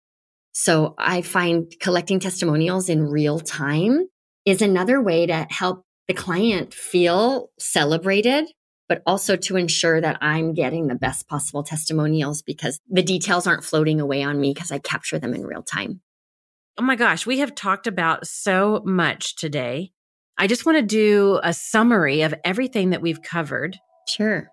So 0.52 0.94
I 0.98 1.22
find 1.22 1.72
collecting 1.80 2.20
testimonials 2.20 2.88
in 2.88 3.04
real 3.04 3.40
time 3.40 4.06
is 4.44 4.62
another 4.62 5.02
way 5.02 5.26
to 5.26 5.46
help 5.50 5.84
the 6.06 6.14
client 6.14 6.74
feel 6.74 7.50
celebrated, 7.58 8.46
but 8.88 9.02
also 9.06 9.36
to 9.36 9.56
ensure 9.56 10.00
that 10.00 10.18
I'm 10.20 10.54
getting 10.54 10.86
the 10.86 10.94
best 10.94 11.28
possible 11.28 11.62
testimonials 11.62 12.42
because 12.42 12.80
the 12.88 13.02
details 13.02 13.46
aren't 13.46 13.64
floating 13.64 14.00
away 14.00 14.22
on 14.22 14.40
me 14.40 14.52
because 14.52 14.70
I 14.70 14.78
capture 14.78 15.18
them 15.18 15.34
in 15.34 15.46
real 15.46 15.62
time. 15.62 16.00
Oh 16.76 16.82
my 16.82 16.96
gosh, 16.96 17.26
we 17.26 17.38
have 17.38 17.54
talked 17.54 17.86
about 17.86 18.26
so 18.26 18.82
much 18.84 19.36
today. 19.36 19.92
I 20.36 20.48
just 20.48 20.66
want 20.66 20.78
to 20.78 20.82
do 20.82 21.38
a 21.42 21.54
summary 21.54 22.22
of 22.22 22.34
everything 22.44 22.90
that 22.90 23.00
we've 23.00 23.22
covered. 23.22 23.78
Sure. 24.08 24.50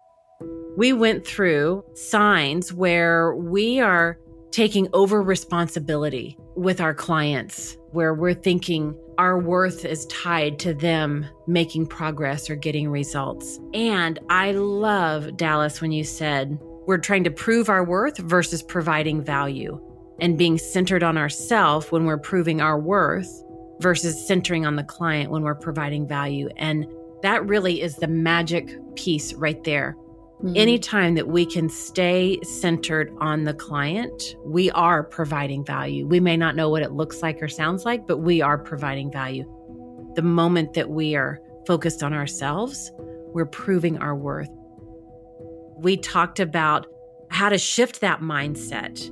We 0.77 0.93
went 0.93 1.25
through 1.25 1.83
signs 1.95 2.71
where 2.71 3.35
we 3.35 3.79
are 3.79 4.17
taking 4.51 4.87
over 4.93 5.21
responsibility 5.21 6.37
with 6.55 6.81
our 6.81 6.93
clients, 6.93 7.77
where 7.91 8.13
we're 8.13 8.33
thinking 8.33 8.95
our 9.17 9.39
worth 9.39 9.85
is 9.85 10.05
tied 10.07 10.59
to 10.59 10.73
them 10.73 11.25
making 11.47 11.87
progress 11.87 12.49
or 12.49 12.55
getting 12.55 12.89
results. 12.89 13.59
And 13.73 14.19
I 14.29 14.51
love, 14.51 15.37
Dallas, 15.37 15.81
when 15.81 15.91
you 15.91 16.03
said 16.03 16.57
we're 16.87 16.97
trying 16.97 17.23
to 17.23 17.31
prove 17.31 17.69
our 17.69 17.83
worth 17.83 18.17
versus 18.17 18.63
providing 18.63 19.23
value 19.23 19.79
and 20.19 20.37
being 20.37 20.57
centered 20.57 21.03
on 21.03 21.17
ourselves 21.17 21.91
when 21.91 22.05
we're 22.05 22.17
proving 22.17 22.61
our 22.61 22.79
worth 22.79 23.43
versus 23.79 24.27
centering 24.27 24.65
on 24.65 24.75
the 24.75 24.83
client 24.83 25.31
when 25.31 25.43
we're 25.43 25.55
providing 25.55 26.07
value. 26.07 26.49
And 26.57 26.85
that 27.21 27.45
really 27.45 27.81
is 27.81 27.95
the 27.95 28.07
magic 28.07 28.77
piece 28.95 29.33
right 29.33 29.63
there. 29.63 29.95
Mm-hmm. 30.43 30.57
Anytime 30.57 31.15
that 31.15 31.27
we 31.27 31.45
can 31.45 31.69
stay 31.69 32.39
centered 32.41 33.13
on 33.19 33.43
the 33.43 33.53
client, 33.53 34.35
we 34.43 34.71
are 34.71 35.03
providing 35.03 35.63
value. 35.63 36.07
We 36.07 36.19
may 36.19 36.35
not 36.35 36.55
know 36.55 36.69
what 36.69 36.81
it 36.81 36.91
looks 36.91 37.21
like 37.21 37.41
or 37.41 37.47
sounds 37.47 37.85
like, 37.85 38.07
but 38.07 38.17
we 38.17 38.41
are 38.41 38.57
providing 38.57 39.11
value. 39.11 39.43
The 40.15 40.23
moment 40.23 40.73
that 40.73 40.89
we 40.89 41.15
are 41.15 41.39
focused 41.67 42.01
on 42.01 42.13
ourselves, 42.13 42.91
we're 43.33 43.45
proving 43.45 43.99
our 43.99 44.15
worth. 44.15 44.49
We 45.77 45.97
talked 45.97 46.39
about 46.39 46.87
how 47.29 47.49
to 47.49 47.57
shift 47.57 48.01
that 48.01 48.19
mindset 48.19 49.09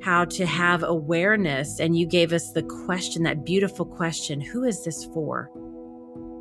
how 0.00 0.24
to 0.24 0.46
have 0.46 0.82
awareness. 0.82 1.80
And 1.80 1.96
you 1.96 2.06
gave 2.06 2.32
us 2.32 2.52
the 2.52 2.62
question, 2.62 3.24
that 3.24 3.44
beautiful 3.44 3.84
question 3.84 4.40
who 4.40 4.64
is 4.64 4.84
this 4.84 5.04
for? 5.06 5.50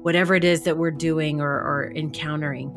Whatever 0.03 0.35
it 0.35 0.43
is 0.43 0.63
that 0.63 0.77
we're 0.77 0.91
doing 0.91 1.41
or, 1.41 1.51
or 1.51 1.91
encountering. 1.95 2.71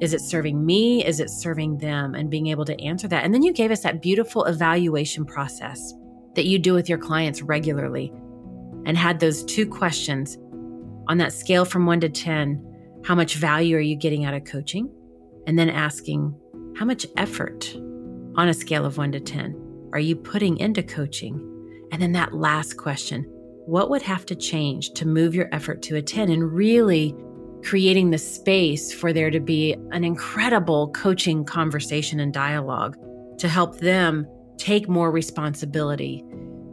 Is 0.00 0.12
it 0.12 0.20
serving 0.20 0.64
me? 0.64 1.04
Is 1.04 1.20
it 1.20 1.30
serving 1.30 1.78
them? 1.78 2.14
And 2.14 2.30
being 2.30 2.48
able 2.48 2.64
to 2.66 2.80
answer 2.80 3.08
that. 3.08 3.24
And 3.24 3.32
then 3.32 3.42
you 3.42 3.52
gave 3.52 3.70
us 3.70 3.80
that 3.80 4.02
beautiful 4.02 4.44
evaluation 4.44 5.24
process 5.24 5.94
that 6.34 6.46
you 6.46 6.58
do 6.58 6.74
with 6.74 6.88
your 6.88 6.98
clients 6.98 7.42
regularly 7.42 8.12
and 8.84 8.96
had 8.96 9.20
those 9.20 9.44
two 9.44 9.66
questions 9.66 10.36
on 11.08 11.18
that 11.18 11.32
scale 11.32 11.64
from 11.64 11.86
one 11.86 12.00
to 12.00 12.08
10. 12.08 12.62
How 13.04 13.14
much 13.14 13.36
value 13.36 13.76
are 13.76 13.80
you 13.80 13.96
getting 13.96 14.24
out 14.24 14.34
of 14.34 14.44
coaching? 14.44 14.90
And 15.46 15.58
then 15.58 15.70
asking, 15.70 16.34
how 16.76 16.84
much 16.84 17.06
effort 17.16 17.74
on 18.36 18.48
a 18.48 18.54
scale 18.54 18.84
of 18.84 18.98
one 18.98 19.12
to 19.12 19.20
10 19.20 19.90
are 19.92 20.00
you 20.00 20.14
putting 20.14 20.58
into 20.58 20.82
coaching? 20.82 21.40
And 21.90 22.02
then 22.02 22.12
that 22.12 22.34
last 22.34 22.76
question 22.76 23.24
what 23.66 23.90
would 23.90 24.02
have 24.02 24.24
to 24.24 24.36
change 24.36 24.92
to 24.92 25.08
move 25.08 25.34
your 25.34 25.48
effort 25.52 25.82
to 25.82 25.96
a 25.96 26.02
10 26.02 26.30
and 26.30 26.52
really 26.52 27.16
creating 27.66 28.10
the 28.10 28.18
space 28.18 28.92
for 28.92 29.12
there 29.12 29.30
to 29.30 29.40
be 29.40 29.74
an 29.90 30.04
incredible 30.04 30.88
coaching 30.92 31.44
conversation 31.44 32.20
and 32.20 32.32
dialogue 32.32 32.96
to 33.38 33.48
help 33.48 33.80
them 33.80 34.24
take 34.56 34.88
more 34.88 35.10
responsibility, 35.10 36.24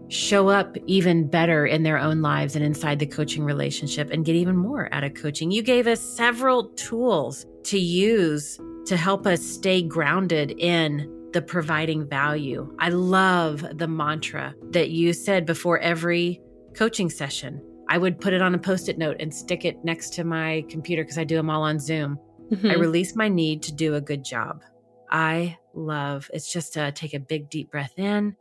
show 0.10 0.49
up 0.49 0.77
even 0.86 1.27
better 1.27 1.65
in 1.65 1.82
their 1.82 1.97
own 1.97 2.21
lives 2.21 2.56
and 2.56 2.63
inside 2.63 2.99
the 2.99 3.08
coaching 3.08 3.43
relationship, 3.43 4.12
and 4.12 4.23
get 4.23 4.36
even 4.36 4.56
more 4.56 4.88
out 4.93 5.03
of 5.03 5.15
coaching. 5.15 5.49
You 5.49 5.63
gave 5.63 5.88
us 5.88 5.99
several 5.99 6.69
tools 6.75 7.47
to 7.63 7.79
use 7.79 8.60
to 8.86 8.95
help 8.95 9.25
us 9.25 9.41
stay 9.41 9.82
grounded 9.82 10.51
in 10.60 11.10
the 11.34 11.41
providing 11.41 12.08
value. 12.08 12.71
I 12.77 12.89
love 12.89 13.65
the 13.73 13.88
mantra 13.88 14.53
that 14.69 14.91
you 14.91 15.13
said 15.13 15.47
before 15.47 15.79
every 15.79 16.39
coaching 16.75 17.10
session. 17.10 17.62
I 17.89 17.98
would 17.98 18.19
put 18.19 18.34
it 18.34 18.41
on 18.41 18.56
a 18.56 18.58
post 18.58 18.89
it 18.89 18.98
note 18.98 19.17
and 19.19 19.34
stick 19.34 19.65
it 19.65 19.84
next 19.84 20.13
to 20.13 20.24
my 20.24 20.65
computer 20.69 21.04
because 21.04 21.17
I 21.17 21.24
do 21.24 21.36
them 21.36 21.50
all 21.50 21.63
on 21.63 21.80
Zoom. 21.80 22.17
Mm-hmm. 22.52 22.69
I 22.69 22.74
release 22.76 23.15
my 23.15 23.28
need 23.28 23.63
to 23.63 23.74
do 23.74 23.96
a 23.96 24.02
good 24.02 24.24
job. 24.24 24.63
I 25.10 25.58
love 25.74 26.30
it's 26.34 26.52
just 26.52 26.74
to 26.74 26.91
take 26.91 27.13
a 27.13 27.19
big 27.19 27.50
deep 27.50 27.72
breath 27.72 27.98
in, 27.98 28.36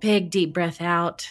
big 0.00 0.30
deep 0.30 0.52
breath 0.52 0.80
out. 0.80 1.26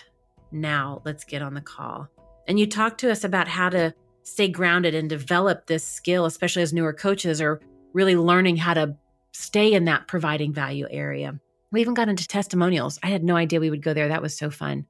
Now 0.52 1.02
let's 1.06 1.24
get 1.24 1.42
on 1.42 1.54
the 1.54 1.62
call. 1.62 2.08
And 2.48 2.60
you 2.60 2.68
talked 2.68 3.00
to 3.02 3.12
us 3.12 3.24
about 3.24 3.48
how 3.48 3.70
to 3.70 3.94
stay 4.24 4.48
grounded 4.48 4.96
and 4.96 5.10
develop 5.10 5.68
this 5.68 5.86
skill, 5.86 6.26
especially 6.26 6.62
as 6.62 6.74
newer 6.74 6.94
coaches 6.94 7.42
are 7.42 7.62
really 7.94 8.16
learning 8.16 8.58
how 8.58 8.74
to 8.74 8.96
stay 9.32 9.74
in 9.74 9.86
that 9.86 10.08
providing 10.08 10.54
value 10.54 10.88
area. 10.90 11.40
We 11.72 11.82
even 11.82 11.94
got 11.94 12.10
into 12.10 12.28
testimonials. 12.28 13.00
I 13.02 13.08
had 13.08 13.24
no 13.24 13.36
idea 13.36 13.60
we 13.60 13.70
would 13.70 13.84
go 13.84 13.94
there. 13.94 14.10
That 14.10 14.22
was 14.22 14.38
so 14.38 14.50
fun. 14.50 14.86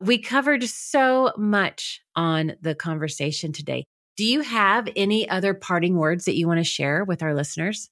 We 0.00 0.18
covered 0.18 0.64
so 0.64 1.32
much 1.36 2.00
on 2.16 2.54
the 2.60 2.74
conversation 2.74 3.52
today. 3.52 3.84
Do 4.16 4.24
you 4.24 4.42
have 4.42 4.88
any 4.96 5.28
other 5.28 5.54
parting 5.54 5.96
words 5.96 6.26
that 6.26 6.36
you 6.36 6.46
want 6.46 6.58
to 6.58 6.64
share 6.64 7.04
with 7.04 7.22
our 7.22 7.34
listeners? 7.34 7.88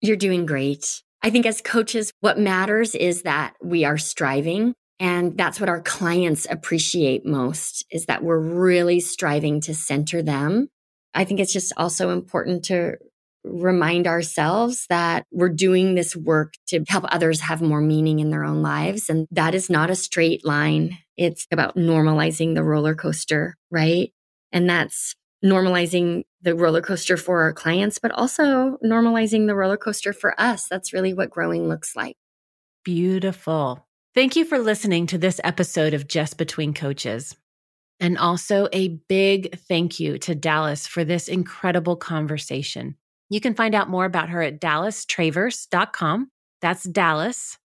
You're 0.00 0.16
doing 0.16 0.46
great. 0.46 1.02
I 1.22 1.30
think 1.30 1.46
as 1.46 1.60
coaches, 1.60 2.12
what 2.20 2.38
matters 2.38 2.94
is 2.94 3.22
that 3.22 3.54
we 3.62 3.84
are 3.84 3.98
striving. 3.98 4.74
And 5.00 5.36
that's 5.36 5.60
what 5.60 5.68
our 5.68 5.80
clients 5.80 6.46
appreciate 6.48 7.24
most 7.24 7.84
is 7.90 8.06
that 8.06 8.22
we're 8.22 8.38
really 8.38 9.00
striving 9.00 9.60
to 9.62 9.74
center 9.74 10.22
them. 10.22 10.68
I 11.14 11.24
think 11.24 11.40
it's 11.40 11.52
just 11.52 11.72
also 11.76 12.10
important 12.10 12.64
to 12.66 12.96
remind 13.44 14.06
ourselves 14.06 14.86
that 14.88 15.24
we're 15.30 15.48
doing 15.48 15.94
this 15.94 16.14
work 16.14 16.54
to 16.68 16.84
help 16.88 17.04
others 17.08 17.40
have 17.40 17.62
more 17.62 17.80
meaning 17.80 18.18
in 18.18 18.30
their 18.30 18.44
own 18.44 18.62
lives. 18.62 19.08
And 19.08 19.26
that 19.30 19.54
is 19.54 19.70
not 19.70 19.90
a 19.90 19.94
straight 19.94 20.44
line. 20.44 20.98
It's 21.16 21.46
about 21.50 21.76
normalizing 21.76 22.54
the 22.54 22.64
roller 22.64 22.94
coaster, 22.94 23.56
right? 23.70 24.12
And 24.52 24.68
that's 24.68 25.14
normalizing 25.44 26.24
the 26.42 26.54
roller 26.54 26.80
coaster 26.80 27.16
for 27.16 27.42
our 27.42 27.52
clients, 27.52 27.98
but 27.98 28.12
also 28.12 28.78
normalizing 28.84 29.46
the 29.46 29.54
roller 29.54 29.76
coaster 29.76 30.12
for 30.12 30.38
us. 30.40 30.66
That's 30.68 30.92
really 30.92 31.14
what 31.14 31.30
growing 31.30 31.68
looks 31.68 31.94
like. 31.96 32.16
Beautiful. 32.84 33.86
Thank 34.14 34.36
you 34.36 34.44
for 34.44 34.58
listening 34.58 35.06
to 35.08 35.18
this 35.18 35.40
episode 35.44 35.94
of 35.94 36.08
Just 36.08 36.38
Between 36.38 36.74
Coaches. 36.74 37.36
And 38.00 38.16
also 38.16 38.68
a 38.72 38.88
big 39.08 39.58
thank 39.58 39.98
you 40.00 40.18
to 40.18 40.34
Dallas 40.34 40.86
for 40.86 41.04
this 41.04 41.28
incredible 41.28 41.96
conversation. 41.96 42.96
You 43.30 43.40
can 43.40 43.54
find 43.54 43.74
out 43.74 43.90
more 43.90 44.04
about 44.04 44.30
her 44.30 44.42
at 44.42 44.60
dallastravers.com. 44.60 46.30
That's 46.60 46.84
Dallas 46.84 47.58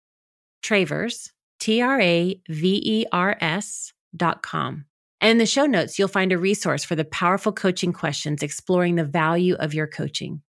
Travers, 0.62 1.32
T 1.60 1.80
R 1.80 2.00
A 2.00 2.40
V 2.48 2.82
E 2.84 3.06
R 3.10 3.36
S.com. 3.40 4.84
And 5.20 5.30
in 5.30 5.38
the 5.38 5.46
show 5.46 5.64
notes, 5.64 5.98
you'll 5.98 6.08
find 6.08 6.32
a 6.32 6.38
resource 6.38 6.84
for 6.84 6.94
the 6.96 7.04
powerful 7.04 7.52
coaching 7.52 7.92
questions 7.92 8.42
exploring 8.42 8.96
the 8.96 9.04
value 9.04 9.54
of 9.54 9.72
your 9.72 9.86
coaching. 9.86 10.42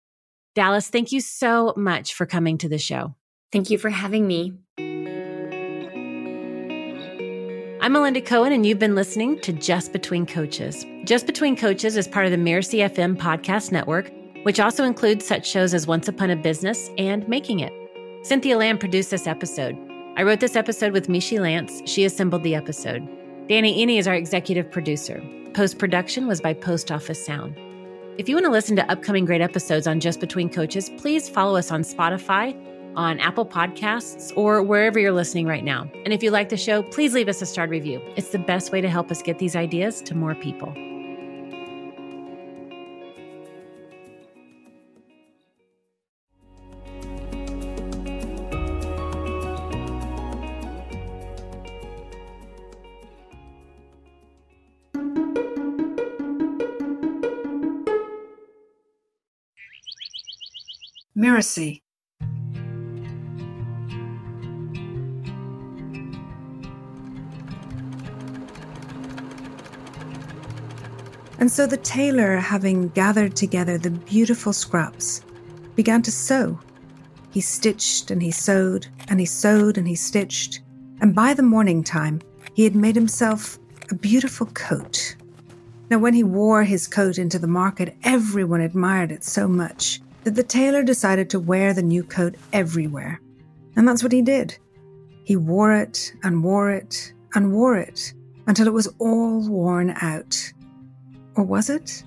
Dallas, 0.55 0.89
thank 0.89 1.13
you 1.13 1.21
so 1.21 1.75
much 1.77 2.15
for 2.15 2.27
coming 2.27 2.59
to 2.59 2.69
the 2.69 2.79
show. 2.79 3.15
Thank 3.53 3.71
you 3.71 3.79
for 3.79 3.91
having 3.91 4.27
me. 4.27 4.53
I'm 7.81 7.93
Melinda 7.93 8.21
Cohan, 8.21 8.53
and 8.53 8.65
you've 8.65 8.79
been 8.79 8.95
listening 8.95 9.39
to 9.41 9.53
Just 9.53 9.93
Between 9.93 10.27
Coaches. 10.27 10.85
Just 11.05 11.27
Between 11.27 11.55
Coaches 11.55 11.97
is 11.97 12.09
part 12.09 12.25
of 12.25 12.33
the 12.33 12.39
Mirasee 12.39 12.89
FM 12.91 13.17
podcast 13.17 13.71
network 13.71 14.11
which 14.45 14.61
also 14.61 14.85
includes 14.85 15.27
such 15.27 15.47
shows 15.47 15.75
as 15.75 15.87
Once 15.87 16.07
Upon 16.07 16.31
a 16.31 16.37
Business 16.37 16.91
and 16.97 17.27
Making 17.29 17.61
It. 17.61 17.73
Cynthia 18.23 18.57
Lamb 18.57 18.79
produced 18.79 19.11
this 19.11 19.27
episode. 19.27 19.77
I 20.17 20.23
wrote 20.23 20.41
this 20.41 20.55
episode 20.55 20.93
with 20.93 21.09
Mishi 21.09 21.41
Lance. 21.41 21.83
She 21.87 22.05
assembled 22.05 22.43
the 22.43 22.55
episode. 22.55 23.07
Danny 23.49 23.85
Iny 23.85 23.99
is 23.99 24.07
our 24.07 24.15
executive 24.15 24.71
producer. 24.71 25.23
Post 25.55 25.79
production 25.79 26.27
was 26.27 26.41
by 26.41 26.55
Post 26.55 26.93
Office 26.93 27.25
Sound. 27.25 27.55
If 28.17 28.29
you 28.29 28.37
want 28.37 28.47
to 28.47 28.53
listen 28.53 28.77
to 28.77 28.91
upcoming 28.91 29.25
great 29.25 29.41
episodes 29.41 29.87
on 29.87 29.99
Just 29.99 30.21
Between 30.21 30.49
Coaches, 30.49 30.91
please 30.99 31.29
follow 31.29 31.57
us 31.57 31.71
on 31.71 31.83
Spotify, 31.83 32.55
on 32.97 33.19
Apple 33.21 33.45
Podcasts, 33.45 34.33
or 34.37 34.63
wherever 34.63 34.99
you're 34.99 35.13
listening 35.13 35.47
right 35.47 35.65
now. 35.65 35.91
And 36.05 36.13
if 36.13 36.23
you 36.23 36.31
like 36.31 36.49
the 36.49 36.57
show, 36.57 36.83
please 36.83 37.13
leave 37.13 37.29
us 37.29 37.43
a 37.43 37.47
starred 37.47 37.71
review. 37.71 38.01
It's 38.15 38.29
the 38.29 38.39
best 38.39 38.73
way 38.73 38.81
to 38.81 38.89
help 38.89 39.11
us 39.11 39.21
get 39.21 39.39
these 39.39 39.57
ideas 39.57 40.01
to 40.03 40.15
more 40.15 40.35
people. 40.35 40.73
Mirasee. 61.17 61.81
And 71.39 71.51
so 71.51 71.67
the 71.67 71.77
tailor, 71.77 72.37
having 72.37 72.89
gathered 72.89 73.37
together 73.37 73.79
the 73.79 73.91
beautiful 73.91 74.53
scraps, 74.53 75.23
began 75.77 76.03
to 76.03 76.11
sew. 76.11 76.59
He 77.31 77.41
stitched 77.41 78.11
and 78.11 78.23
he 78.23 78.31
sewed, 78.31 78.87
and 79.09 79.21
he 79.21 79.27
sewed 79.27 79.77
and 79.77 79.87
he 79.87 79.95
stitched, 79.95 80.63
and 81.01 81.15
by 81.15 81.35
the 81.35 81.43
morning 81.43 81.85
time, 81.85 82.23
he 82.55 82.65
had 82.65 82.75
made 82.75 82.95
himself 82.95 83.59
a 83.91 83.95
beautiful 83.95 84.47
coat. 84.47 85.17
Now, 85.91 85.99
when 85.99 86.15
he 86.15 86.25
wore 86.25 86.65
his 86.65 86.89
coat 86.89 87.19
into 87.19 87.39
the 87.39 87.47
market, 87.47 87.97
everyone 88.03 88.63
admired 88.63 89.13
it 89.13 89.23
so 89.23 89.47
much 89.47 90.01
that 90.25 90.35
the 90.35 90.43
tailor 90.43 90.83
decided 90.83 91.31
to 91.31 91.41
wear 91.41 91.73
the 91.73 91.83
new 91.83 92.03
coat 92.03 92.35
everywhere. 92.53 93.21
And 93.77 93.87
that's 93.87 94.03
what 94.03 94.13
he 94.13 94.23
did. 94.23 94.57
He 95.25 95.37
wore 95.37 95.73
it 95.73 96.13
and 96.23 96.43
wore 96.43 96.71
it 96.71 97.13
and 97.35 97.53
wore 97.53 97.77
it 97.77 98.13
until 98.47 98.67
it 98.67 98.73
was 98.73 98.89
all 98.99 99.49
worn 99.49 99.95
out. 100.01 100.53
Or 101.37 101.45
was 101.45 101.71
it? 101.71 102.05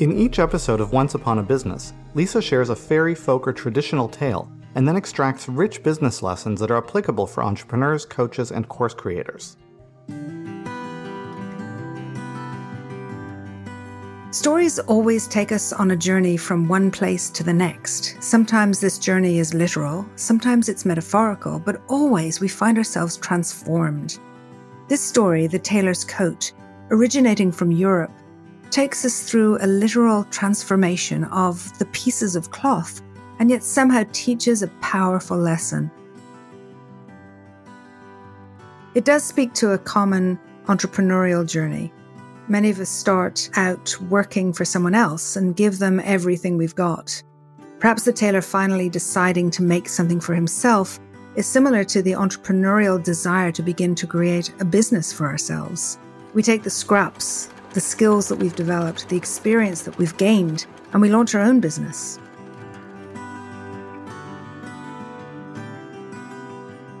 In 0.00 0.12
each 0.12 0.38
episode 0.38 0.80
of 0.80 0.92
Once 0.92 1.14
Upon 1.14 1.38
a 1.38 1.42
Business, 1.42 1.92
Lisa 2.14 2.42
shares 2.42 2.68
a 2.68 2.76
fairy 2.76 3.14
folk 3.14 3.46
or 3.46 3.52
traditional 3.52 4.08
tale 4.08 4.50
and 4.74 4.88
then 4.88 4.96
extracts 4.96 5.48
rich 5.48 5.82
business 5.82 6.22
lessons 6.22 6.60
that 6.60 6.70
are 6.70 6.78
applicable 6.78 7.26
for 7.26 7.44
entrepreneurs, 7.44 8.04
coaches, 8.04 8.50
and 8.50 8.68
course 8.68 8.92
creators. 8.92 9.56
Stories 14.34 14.80
always 14.80 15.28
take 15.28 15.52
us 15.52 15.72
on 15.72 15.92
a 15.92 15.96
journey 15.96 16.36
from 16.36 16.66
one 16.66 16.90
place 16.90 17.30
to 17.30 17.44
the 17.44 17.52
next. 17.52 18.16
Sometimes 18.20 18.80
this 18.80 18.98
journey 18.98 19.38
is 19.38 19.54
literal, 19.54 20.04
sometimes 20.16 20.68
it's 20.68 20.84
metaphorical, 20.84 21.60
but 21.60 21.80
always 21.86 22.40
we 22.40 22.48
find 22.48 22.76
ourselves 22.76 23.16
transformed. 23.16 24.18
This 24.88 25.00
story, 25.00 25.46
The 25.46 25.60
Tailor's 25.60 26.02
Coat, 26.02 26.52
originating 26.90 27.52
from 27.52 27.70
Europe, 27.70 28.10
takes 28.72 29.04
us 29.04 29.22
through 29.22 29.58
a 29.60 29.68
literal 29.68 30.24
transformation 30.24 31.22
of 31.26 31.78
the 31.78 31.86
pieces 31.86 32.34
of 32.34 32.50
cloth 32.50 33.02
and 33.38 33.50
yet 33.50 33.62
somehow 33.62 34.02
teaches 34.10 34.62
a 34.64 34.68
powerful 34.80 35.38
lesson. 35.38 35.92
It 38.96 39.04
does 39.04 39.22
speak 39.22 39.54
to 39.54 39.74
a 39.74 39.78
common 39.78 40.40
entrepreneurial 40.66 41.48
journey 41.48 41.92
Many 42.46 42.68
of 42.68 42.78
us 42.78 42.90
start 42.90 43.48
out 43.56 43.98
working 44.10 44.52
for 44.52 44.66
someone 44.66 44.94
else 44.94 45.36
and 45.36 45.56
give 45.56 45.78
them 45.78 45.98
everything 46.04 46.58
we've 46.58 46.74
got. 46.74 47.22
Perhaps 47.78 48.04
the 48.04 48.12
tailor 48.12 48.42
finally 48.42 48.90
deciding 48.90 49.50
to 49.52 49.62
make 49.62 49.88
something 49.88 50.20
for 50.20 50.34
himself 50.34 51.00
is 51.36 51.46
similar 51.46 51.84
to 51.84 52.02
the 52.02 52.12
entrepreneurial 52.12 53.02
desire 53.02 53.50
to 53.50 53.62
begin 53.62 53.94
to 53.94 54.06
create 54.06 54.52
a 54.60 54.64
business 54.64 55.10
for 55.10 55.26
ourselves. 55.26 55.98
We 56.34 56.42
take 56.42 56.62
the 56.62 56.70
scraps, 56.70 57.48
the 57.72 57.80
skills 57.80 58.28
that 58.28 58.36
we've 58.36 58.54
developed, 58.54 59.08
the 59.08 59.16
experience 59.16 59.80
that 59.82 59.96
we've 59.96 60.16
gained, 60.18 60.66
and 60.92 61.00
we 61.00 61.08
launch 61.08 61.34
our 61.34 61.40
own 61.40 61.60
business. 61.60 62.18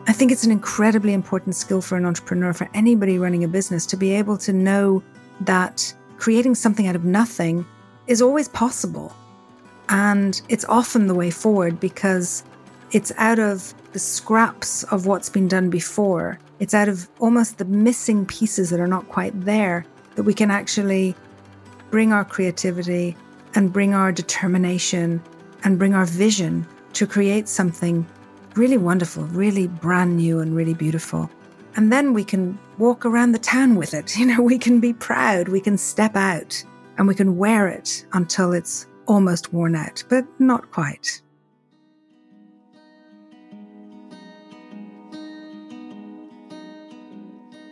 I 0.06 0.12
think 0.14 0.32
it's 0.32 0.44
an 0.44 0.52
incredibly 0.52 1.12
important 1.12 1.54
skill 1.54 1.82
for 1.82 1.96
an 1.96 2.06
entrepreneur, 2.06 2.54
for 2.54 2.68
anybody 2.72 3.18
running 3.18 3.44
a 3.44 3.48
business, 3.48 3.84
to 3.86 3.96
be 3.98 4.12
able 4.12 4.38
to 4.38 4.52
know 4.52 5.02
that 5.40 5.94
creating 6.16 6.54
something 6.54 6.86
out 6.86 6.96
of 6.96 7.04
nothing 7.04 7.66
is 8.06 8.22
always 8.22 8.48
possible. 8.48 9.14
And 9.88 10.40
it's 10.48 10.64
often 10.66 11.06
the 11.06 11.14
way 11.14 11.30
forward 11.30 11.80
because 11.80 12.44
it's 12.92 13.12
out 13.16 13.38
of 13.38 13.74
the 13.92 13.98
scraps 13.98 14.84
of 14.84 15.06
what's 15.06 15.28
been 15.28 15.48
done 15.48 15.70
before. 15.70 16.38
It's 16.60 16.74
out 16.74 16.88
of 16.88 17.08
almost 17.18 17.58
the 17.58 17.64
missing 17.64 18.24
pieces 18.26 18.70
that 18.70 18.80
are 18.80 18.86
not 18.86 19.08
quite 19.08 19.38
there 19.44 19.84
that 20.14 20.22
we 20.22 20.34
can 20.34 20.50
actually 20.50 21.14
bring 21.90 22.12
our 22.12 22.24
creativity 22.24 23.16
and 23.54 23.72
bring 23.72 23.94
our 23.94 24.12
determination 24.12 25.22
and 25.64 25.78
bring 25.78 25.94
our 25.94 26.06
vision 26.06 26.66
to 26.92 27.06
create 27.06 27.48
something 27.48 28.06
really 28.54 28.78
wonderful, 28.78 29.24
really 29.24 29.66
brand 29.66 30.16
new, 30.16 30.38
and 30.38 30.54
really 30.54 30.74
beautiful. 30.74 31.28
And 31.76 31.92
then 31.92 32.12
we 32.12 32.24
can 32.24 32.58
walk 32.78 33.04
around 33.04 33.32
the 33.32 33.38
town 33.38 33.76
with 33.76 33.94
it. 33.94 34.18
You 34.24 34.26
know, 34.26 34.42
we 34.42 34.58
can 34.58 34.80
be 34.80 34.92
proud, 34.92 35.48
we 35.48 35.60
can 35.60 35.76
step 35.76 36.16
out 36.16 36.64
and 36.96 37.06
we 37.06 37.14
can 37.14 37.36
wear 37.36 37.68
it 37.68 38.06
until 38.12 38.52
it's 38.52 38.86
almost 39.06 39.52
worn 39.52 39.74
out, 39.74 40.02
but 40.08 40.24
not 40.38 40.70
quite. 40.70 41.20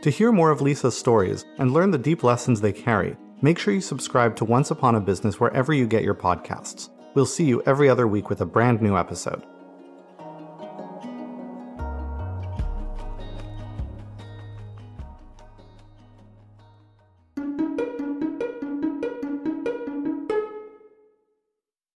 To 0.03 0.11
hear 0.11 0.33
more 0.33 0.51
of 0.51 0.61
Lisa's 0.61 0.99
stories 0.99 1.45
and 1.59 1.73
learn 1.73 1.93
the 1.93 1.99
deep 1.99 2.25
lessons 2.25 2.61
they 2.61 2.73
carry, 2.73 3.17
make 3.41 3.59
sure 3.59 3.73
you 3.73 3.81
subscribe 3.81 4.35
to 4.37 4.45
Once 4.45 4.73
Upon 4.73 4.97
a 4.97 5.01
Business 5.01 5.39
wherever 5.39 5.73
you 5.73 5.87
get 5.87 6.03
your 6.03 6.17
podcasts. 6.17 6.89
We'll 7.15 7.25
see 7.25 7.45
you 7.45 7.63
every 7.67 7.89
other 7.89 8.09
week 8.09 8.29
with 8.29 8.41
a 8.41 8.47
brand 8.47 8.83
new 8.83 8.97
episode. 8.97 9.45